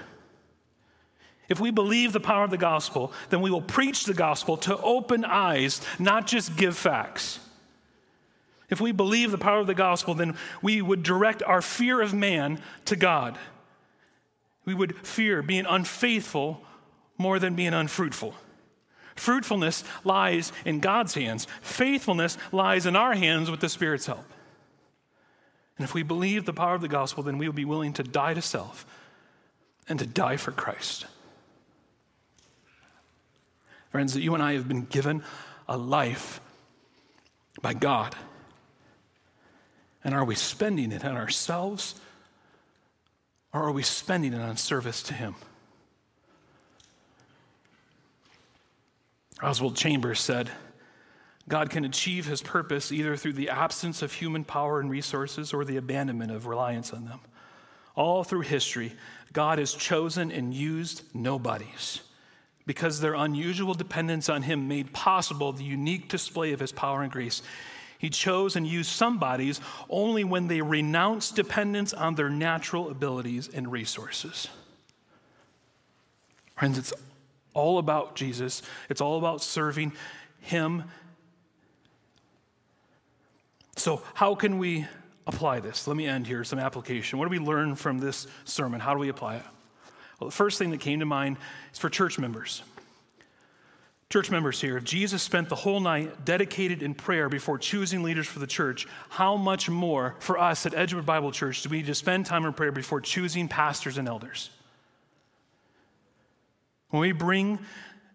If 1.48 1.60
we 1.60 1.70
believe 1.70 2.12
the 2.12 2.20
power 2.20 2.44
of 2.44 2.50
the 2.50 2.58
gospel, 2.58 3.12
then 3.30 3.40
we 3.40 3.50
will 3.50 3.62
preach 3.62 4.04
the 4.04 4.14
gospel 4.14 4.58
to 4.58 4.76
open 4.78 5.24
eyes, 5.24 5.80
not 5.98 6.26
just 6.26 6.56
give 6.56 6.76
facts. 6.76 7.40
If 8.68 8.82
we 8.82 8.92
believe 8.92 9.30
the 9.30 9.38
power 9.38 9.60
of 9.60 9.66
the 9.66 9.74
gospel, 9.74 10.14
then 10.14 10.36
we 10.60 10.82
would 10.82 11.02
direct 11.02 11.42
our 11.42 11.62
fear 11.62 12.02
of 12.02 12.12
man 12.12 12.60
to 12.84 12.96
God. 12.96 13.38
We 14.66 14.74
would 14.74 15.06
fear 15.06 15.42
being 15.42 15.64
unfaithful 15.66 16.62
more 17.18 17.38
than 17.38 17.54
being 17.54 17.74
unfruitful. 17.74 18.34
Fruitfulness 19.16 19.82
lies 20.04 20.52
in 20.64 20.80
God's 20.80 21.14
hands, 21.14 21.46
faithfulness 21.60 22.38
lies 22.52 22.86
in 22.86 22.94
our 22.96 23.14
hands 23.14 23.50
with 23.50 23.60
the 23.60 23.68
Spirit's 23.68 24.06
help. 24.06 24.24
And 25.76 25.84
if 25.84 25.94
we 25.94 26.02
believe 26.02 26.44
the 26.44 26.52
power 26.52 26.74
of 26.74 26.80
the 26.80 26.88
gospel, 26.88 27.22
then 27.22 27.38
we 27.38 27.46
will 27.46 27.54
be 27.54 27.64
willing 27.64 27.92
to 27.94 28.02
die 28.02 28.34
to 28.34 28.42
self 28.42 28.86
and 29.88 29.98
to 29.98 30.06
die 30.06 30.36
for 30.36 30.52
Christ. 30.52 31.06
Friends, 33.90 34.14
that 34.14 34.20
you 34.20 34.34
and 34.34 34.42
I 34.42 34.52
have 34.54 34.68
been 34.68 34.84
given 34.84 35.22
a 35.68 35.76
life 35.76 36.40
by 37.62 37.74
God. 37.74 38.14
And 40.04 40.14
are 40.14 40.24
we 40.24 40.34
spending 40.34 40.92
it 40.92 41.04
on 41.04 41.16
ourselves 41.16 41.94
or 43.52 43.62
are 43.62 43.72
we 43.72 43.82
spending 43.82 44.32
it 44.32 44.40
on 44.40 44.56
service 44.56 45.02
to 45.04 45.14
Him? 45.14 45.34
Oswald 49.42 49.76
Chambers 49.76 50.20
said, 50.20 50.50
God 51.48 51.70
can 51.70 51.84
achieve 51.84 52.26
his 52.26 52.42
purpose 52.42 52.92
either 52.92 53.16
through 53.16 53.32
the 53.32 53.48
absence 53.48 54.02
of 54.02 54.12
human 54.12 54.44
power 54.44 54.80
and 54.80 54.90
resources 54.90 55.54
or 55.54 55.64
the 55.64 55.76
abandonment 55.76 56.30
of 56.30 56.46
reliance 56.46 56.92
on 56.92 57.06
them. 57.06 57.20
All 57.94 58.22
through 58.22 58.42
history, 58.42 58.92
God 59.32 59.58
has 59.58 59.72
chosen 59.72 60.30
and 60.30 60.52
used 60.52 61.02
nobodies 61.14 62.00
because 62.66 63.00
their 63.00 63.14
unusual 63.14 63.72
dependence 63.72 64.28
on 64.28 64.42
him 64.42 64.68
made 64.68 64.92
possible 64.92 65.52
the 65.52 65.64
unique 65.64 66.08
display 66.08 66.52
of 66.52 66.60
his 66.60 66.70
power 66.70 67.02
and 67.02 67.10
grace. 67.10 67.40
He 67.98 68.10
chose 68.10 68.56
and 68.56 68.66
used 68.66 68.90
somebodies 68.90 69.60
only 69.88 70.22
when 70.22 70.48
they 70.48 70.60
renounced 70.60 71.34
dependence 71.34 71.94
on 71.94 72.14
their 72.14 72.28
natural 72.28 72.90
abilities 72.90 73.48
and 73.52 73.72
resources. 73.72 74.48
Friends, 76.56 76.76
it's 76.76 76.92
all 77.58 77.78
about 77.78 78.14
Jesus, 78.14 78.62
it's 78.88 79.00
all 79.00 79.18
about 79.18 79.42
serving 79.42 79.92
Him. 80.40 80.84
So, 83.76 84.02
how 84.14 84.34
can 84.34 84.58
we 84.58 84.86
apply 85.26 85.60
this? 85.60 85.86
Let 85.86 85.96
me 85.96 86.06
end 86.06 86.26
here, 86.26 86.44
some 86.44 86.58
application. 86.58 87.18
What 87.18 87.26
do 87.26 87.30
we 87.30 87.44
learn 87.44 87.74
from 87.74 87.98
this 87.98 88.26
sermon? 88.44 88.80
How 88.80 88.94
do 88.94 89.00
we 89.00 89.08
apply 89.08 89.36
it? 89.36 89.42
Well, 90.18 90.30
the 90.30 90.34
first 90.34 90.58
thing 90.58 90.70
that 90.70 90.80
came 90.80 91.00
to 91.00 91.06
mind 91.06 91.36
is 91.72 91.78
for 91.78 91.88
church 91.90 92.18
members. 92.18 92.62
Church 94.10 94.30
members 94.30 94.58
here, 94.58 94.78
if 94.78 94.84
Jesus 94.84 95.22
spent 95.22 95.50
the 95.50 95.54
whole 95.54 95.80
night 95.80 96.24
dedicated 96.24 96.82
in 96.82 96.94
prayer 96.94 97.28
before 97.28 97.58
choosing 97.58 98.02
leaders 98.02 98.26
for 98.26 98.38
the 98.38 98.46
church, 98.46 98.88
how 99.10 99.36
much 99.36 99.68
more 99.68 100.14
for 100.18 100.38
us 100.38 100.64
at 100.64 100.74
Edgewood 100.74 101.04
Bible 101.04 101.30
Church 101.30 101.62
do 101.62 101.68
we 101.68 101.78
need 101.78 101.86
to 101.86 101.94
spend 101.94 102.24
time 102.24 102.46
in 102.46 102.54
prayer 102.54 102.72
before 102.72 103.02
choosing 103.02 103.48
pastors 103.48 103.98
and 103.98 104.08
elders? 104.08 104.48
When 106.90 107.00
we 107.00 107.12
bring 107.12 107.58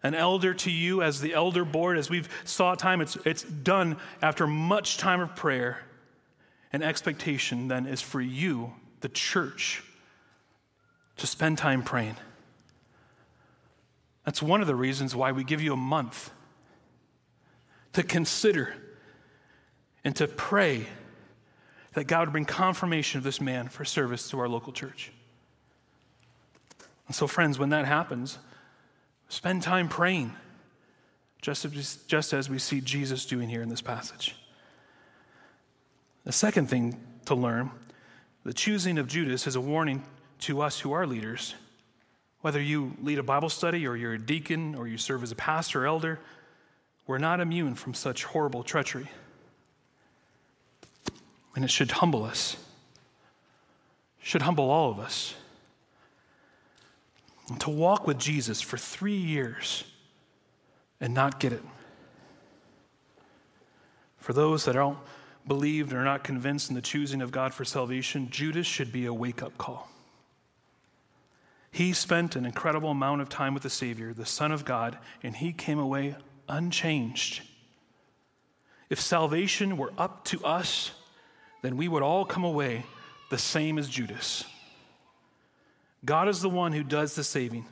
an 0.01 0.15
elder 0.15 0.53
to 0.53 0.71
you 0.71 1.01
as 1.01 1.21
the 1.21 1.33
elder 1.33 1.63
board, 1.63 1.97
as 1.97 2.09
we've 2.09 2.27
sought 2.43 2.79
time, 2.79 3.01
it's, 3.01 3.15
it's 3.25 3.43
done 3.43 3.97
after 4.21 4.45
much 4.45 4.97
time 4.97 5.21
of 5.21 5.35
prayer. 5.35 5.79
And 6.71 6.83
expectation 6.83 7.67
then 7.67 7.85
is 7.85 8.01
for 8.01 8.19
you, 8.19 8.73
the 9.01 9.09
church, 9.09 9.83
to 11.17 11.27
spend 11.27 11.59
time 11.59 11.83
praying. 11.83 12.15
That's 14.25 14.41
one 14.41 14.61
of 14.61 14.67
the 14.67 14.75
reasons 14.75 15.15
why 15.15 15.31
we 15.31 15.43
give 15.43 15.61
you 15.61 15.73
a 15.73 15.77
month 15.77 16.31
to 17.93 18.03
consider 18.03 18.73
and 20.03 20.15
to 20.15 20.27
pray 20.27 20.87
that 21.93 22.05
God 22.05 22.27
would 22.27 22.31
bring 22.31 22.45
confirmation 22.45 23.19
of 23.19 23.23
this 23.23 23.39
man 23.39 23.69
for 23.69 23.85
service 23.85 24.29
to 24.29 24.39
our 24.39 24.49
local 24.49 24.73
church. 24.73 25.11
And 27.07 27.15
so, 27.15 27.27
friends, 27.27 27.59
when 27.59 27.69
that 27.69 27.85
happens, 27.85 28.39
Spend 29.33 29.63
time 29.63 29.89
praying, 29.89 30.31
just 31.41 31.65
as, 31.65 31.97
just 32.05 32.33
as 32.33 32.51
we 32.51 32.59
see 32.59 32.81
Jesus 32.81 33.25
doing 33.25 33.49
here 33.49 33.63
in 33.63 33.67
this 33.67 33.81
passage. 33.81 34.35
The 36.23 36.31
second 36.31 36.69
thing 36.69 37.01
to 37.25 37.33
learn 37.33 37.71
the 38.43 38.53
choosing 38.53 38.99
of 38.99 39.07
Judas 39.07 39.47
is 39.47 39.55
a 39.55 39.61
warning 39.61 40.03
to 40.41 40.61
us 40.61 40.79
who 40.79 40.91
are 40.91 41.07
leaders. 41.07 41.55
Whether 42.41 42.61
you 42.61 42.95
lead 43.01 43.17
a 43.17 43.23
Bible 43.23 43.49
study 43.49 43.87
or 43.87 43.95
you're 43.95 44.13
a 44.13 44.19
deacon 44.19 44.75
or 44.75 44.87
you 44.87 44.99
serve 44.99 45.23
as 45.23 45.31
a 45.31 45.35
pastor 45.35 45.85
or 45.85 45.87
elder, 45.87 46.19
we're 47.07 47.17
not 47.17 47.39
immune 47.39 47.73
from 47.73 47.95
such 47.95 48.25
horrible 48.25 48.61
treachery. 48.61 49.09
And 51.55 51.65
it 51.65 51.71
should 51.71 51.89
humble 51.89 52.23
us, 52.23 52.55
should 54.21 54.43
humble 54.43 54.69
all 54.69 54.91
of 54.91 54.99
us 54.99 55.33
to 57.59 57.69
walk 57.69 58.07
with 58.07 58.17
Jesus 58.17 58.61
for 58.61 58.77
three 58.77 59.15
years 59.15 59.83
and 60.99 61.13
not 61.13 61.39
get 61.39 61.53
it. 61.53 61.63
For 64.17 64.31
those 64.31 64.65
that 64.65 64.73
don't 64.73 64.97
believe 65.45 65.89
and 65.89 65.99
are 65.99 66.05
not 66.05 66.23
convinced 66.23 66.69
in 66.69 66.75
the 66.75 66.81
choosing 66.81 67.21
of 67.21 67.31
God 67.31 67.53
for 67.53 67.65
salvation, 67.65 68.29
Judas 68.29 68.65
should 68.65 68.91
be 68.91 69.05
a 69.05 69.13
wake 69.13 69.43
up 69.43 69.57
call. 69.57 69.89
He 71.71 71.91
spent 71.91 72.35
an 72.35 72.45
incredible 72.45 72.91
amount 72.91 73.21
of 73.21 73.29
time 73.29 73.53
with 73.53 73.63
the 73.63 73.69
Savior, 73.69 74.13
the 74.13 74.25
Son 74.25 74.51
of 74.51 74.63
God, 74.63 74.97
and 75.23 75.35
he 75.35 75.51
came 75.51 75.79
away 75.79 76.15
unchanged. 76.47 77.41
If 78.89 79.01
salvation 79.01 79.75
were 79.75 79.91
up 79.97 80.23
to 80.25 80.45
us, 80.45 80.91
then 81.63 81.75
we 81.75 81.87
would 81.87 82.03
all 82.03 82.25
come 82.25 82.43
away 82.43 82.85
the 83.29 83.37
same 83.37 83.79
as 83.79 83.89
Judas. 83.89 84.45
God 86.05 86.27
is 86.27 86.41
the 86.41 86.49
one 86.49 86.73
who 86.73 86.83
does 86.83 87.15
the 87.15 87.23
saving. 87.23 87.65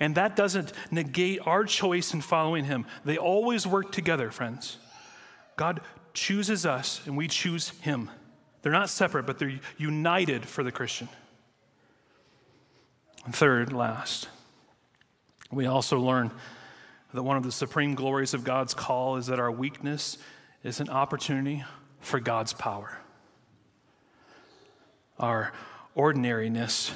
And 0.00 0.16
that 0.16 0.36
doesn't 0.36 0.72
negate 0.90 1.40
our 1.46 1.64
choice 1.64 2.12
in 2.12 2.20
following 2.20 2.64
Him. 2.64 2.86
They 3.04 3.16
always 3.16 3.66
work 3.66 3.92
together, 3.92 4.30
friends. 4.30 4.78
God 5.56 5.80
chooses 6.12 6.66
us 6.66 7.00
and 7.06 7.16
we 7.16 7.28
choose 7.28 7.70
Him. 7.80 8.10
They're 8.62 8.72
not 8.72 8.90
separate, 8.90 9.26
but 9.26 9.38
they're 9.38 9.60
united 9.78 10.46
for 10.46 10.64
the 10.64 10.72
Christian. 10.72 11.08
And 13.24 13.34
third, 13.34 13.72
last, 13.72 14.28
we 15.50 15.66
also 15.66 15.98
learn 16.00 16.30
that 17.12 17.22
one 17.22 17.36
of 17.36 17.42
the 17.42 17.52
supreme 17.52 17.94
glories 17.94 18.34
of 18.34 18.42
God's 18.42 18.74
call 18.74 19.16
is 19.16 19.26
that 19.26 19.38
our 19.38 19.52
weakness 19.52 20.18
is 20.62 20.80
an 20.80 20.88
opportunity 20.88 21.62
for 22.00 22.18
God's 22.18 22.52
power. 22.52 22.98
Our 25.18 25.52
ordinariness 25.94 26.92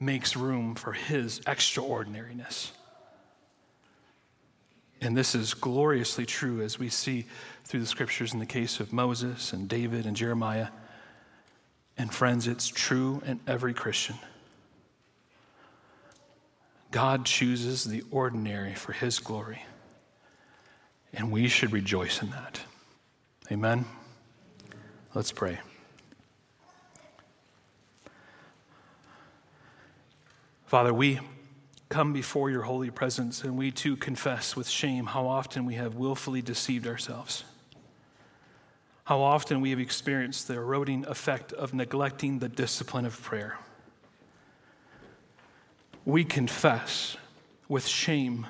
makes 0.00 0.36
room 0.36 0.74
for 0.74 0.92
his 0.92 1.40
extraordinariness. 1.46 2.72
And 5.00 5.16
this 5.16 5.34
is 5.34 5.54
gloriously 5.54 6.26
true 6.26 6.60
as 6.60 6.78
we 6.78 6.88
see 6.88 7.26
through 7.64 7.80
the 7.80 7.86
scriptures 7.86 8.32
in 8.32 8.40
the 8.40 8.46
case 8.46 8.80
of 8.80 8.92
Moses 8.92 9.52
and 9.52 9.68
David 9.68 10.06
and 10.06 10.16
Jeremiah. 10.16 10.68
And 11.96 12.12
friends, 12.12 12.48
it's 12.48 12.68
true 12.68 13.22
in 13.26 13.40
every 13.46 13.74
Christian. 13.74 14.16
God 16.90 17.24
chooses 17.26 17.84
the 17.84 18.02
ordinary 18.10 18.74
for 18.74 18.92
his 18.92 19.18
glory. 19.18 19.62
And 21.12 21.30
we 21.30 21.48
should 21.48 21.72
rejoice 21.72 22.22
in 22.22 22.30
that. 22.30 22.60
Amen. 23.50 23.84
Let's 25.14 25.32
pray. 25.32 25.58
Father, 30.68 30.92
we 30.92 31.18
come 31.88 32.12
before 32.12 32.50
your 32.50 32.60
holy 32.60 32.90
presence 32.90 33.42
and 33.42 33.56
we 33.56 33.70
too 33.70 33.96
confess 33.96 34.54
with 34.54 34.68
shame 34.68 35.06
how 35.06 35.26
often 35.26 35.64
we 35.64 35.76
have 35.76 35.94
willfully 35.94 36.42
deceived 36.42 36.86
ourselves. 36.86 37.42
How 39.04 39.22
often 39.22 39.62
we 39.62 39.70
have 39.70 39.80
experienced 39.80 40.46
the 40.46 40.56
eroding 40.56 41.06
effect 41.06 41.54
of 41.54 41.72
neglecting 41.72 42.40
the 42.40 42.50
discipline 42.50 43.06
of 43.06 43.18
prayer. 43.22 43.56
We 46.04 46.22
confess 46.22 47.16
with 47.66 47.86
shame 47.86 48.46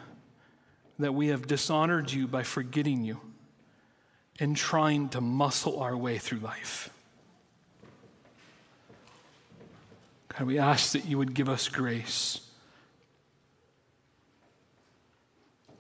that 0.99 1.15
we 1.15 1.29
have 1.29 1.47
dishonored 1.47 2.11
you 2.11 2.27
by 2.27 2.43
forgetting 2.43 3.05
you 3.05 3.21
and 4.41 4.57
trying 4.57 5.11
to 5.11 5.21
muscle 5.21 5.79
our 5.79 5.97
way 5.97 6.19
through 6.19 6.41
life. 6.41 6.91
God, 10.29 10.47
we 10.47 10.59
ask 10.59 10.93
that 10.93 11.07
you 11.07 11.19
would 11.19 11.35
give 11.35 11.49
us 11.49 11.69
grace, 11.69 12.41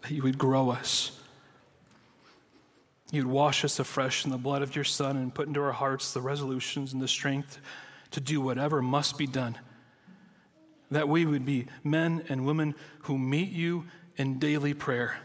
that 0.02 0.10
you 0.10 0.22
would 0.22 0.38
grow 0.38 0.70
us. 0.70 1.12
You'd 3.10 3.26
wash 3.26 3.64
us 3.64 3.78
afresh 3.78 4.24
in 4.24 4.30
the 4.30 4.36
blood 4.36 4.62
of 4.62 4.74
your 4.74 4.84
Son 4.84 5.16
and 5.16 5.34
put 5.34 5.48
into 5.48 5.62
our 5.62 5.72
hearts 5.72 6.12
the 6.12 6.20
resolutions 6.20 6.92
and 6.92 7.00
the 7.00 7.08
strength 7.08 7.58
to 8.10 8.20
do 8.20 8.40
whatever 8.40 8.82
must 8.82 9.16
be 9.16 9.26
done. 9.26 9.56
That 10.90 11.08
we 11.08 11.24
would 11.24 11.44
be 11.44 11.66
men 11.84 12.24
and 12.28 12.46
women 12.46 12.74
who 13.02 13.18
meet 13.18 13.50
you 13.50 13.84
in 14.16 14.38
daily 14.38 14.74
prayer 14.74 15.18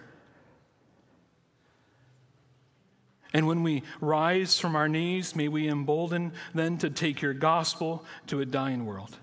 And 3.34 3.48
when 3.48 3.64
we 3.64 3.82
rise 4.00 4.60
from 4.60 4.76
our 4.76 4.88
knees, 4.88 5.36
may 5.36 5.48
we 5.48 5.68
embolden 5.68 6.34
then 6.54 6.78
to 6.78 6.90
take 6.90 7.22
your 7.22 7.34
gospel 7.34 8.06
to 8.28 8.42
a 8.42 8.46
dying 8.46 8.86
world. 8.86 9.18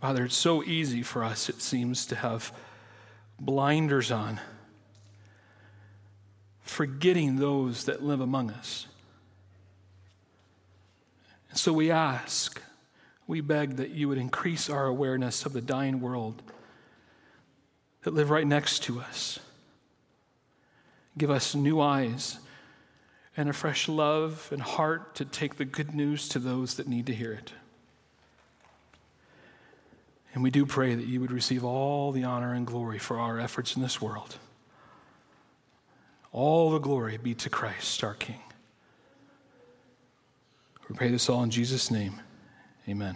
Father, 0.00 0.24
it's 0.24 0.36
so 0.36 0.62
easy 0.62 1.02
for 1.02 1.24
us, 1.24 1.48
it 1.48 1.62
seems, 1.62 2.04
to 2.06 2.16
have 2.16 2.52
blinders 3.40 4.10
on, 4.10 4.40
forgetting 6.60 7.36
those 7.36 7.84
that 7.84 8.02
live 8.02 8.20
among 8.20 8.50
us. 8.50 8.88
And 11.50 11.58
so 11.58 11.72
we 11.72 11.90
ask, 11.90 12.60
we 13.26 13.40
beg 13.40 13.76
that 13.76 13.90
you 13.90 14.08
would 14.08 14.18
increase 14.18 14.68
our 14.68 14.86
awareness 14.86 15.46
of 15.46 15.52
the 15.52 15.60
dying 15.60 16.00
world 16.00 16.42
that 18.02 18.12
live 18.12 18.30
right 18.30 18.46
next 18.46 18.82
to 18.82 19.00
us. 19.00 19.38
Give 21.16 21.30
us 21.30 21.54
new 21.54 21.80
eyes 21.80 22.38
and 23.36 23.48
a 23.48 23.52
fresh 23.52 23.88
love 23.88 24.48
and 24.50 24.60
heart 24.60 25.14
to 25.16 25.24
take 25.24 25.56
the 25.56 25.64
good 25.64 25.94
news 25.94 26.28
to 26.30 26.38
those 26.38 26.74
that 26.74 26.86
need 26.86 27.06
to 27.06 27.14
hear 27.14 27.32
it. 27.32 27.52
And 30.34 30.42
we 30.42 30.50
do 30.50 30.64
pray 30.64 30.94
that 30.94 31.06
you 31.06 31.20
would 31.20 31.30
receive 31.30 31.64
all 31.64 32.12
the 32.12 32.24
honor 32.24 32.54
and 32.54 32.66
glory 32.66 32.98
for 32.98 33.18
our 33.18 33.38
efforts 33.38 33.76
in 33.76 33.82
this 33.82 34.00
world. 34.00 34.36
All 36.32 36.70
the 36.70 36.78
glory 36.78 37.18
be 37.18 37.34
to 37.34 37.50
Christ, 37.50 38.02
our 38.02 38.14
King. 38.14 38.40
We 40.88 40.96
pray 40.96 41.10
this 41.10 41.28
all 41.28 41.42
in 41.42 41.50
Jesus' 41.50 41.90
name. 41.90 42.20
Amen. 42.88 43.10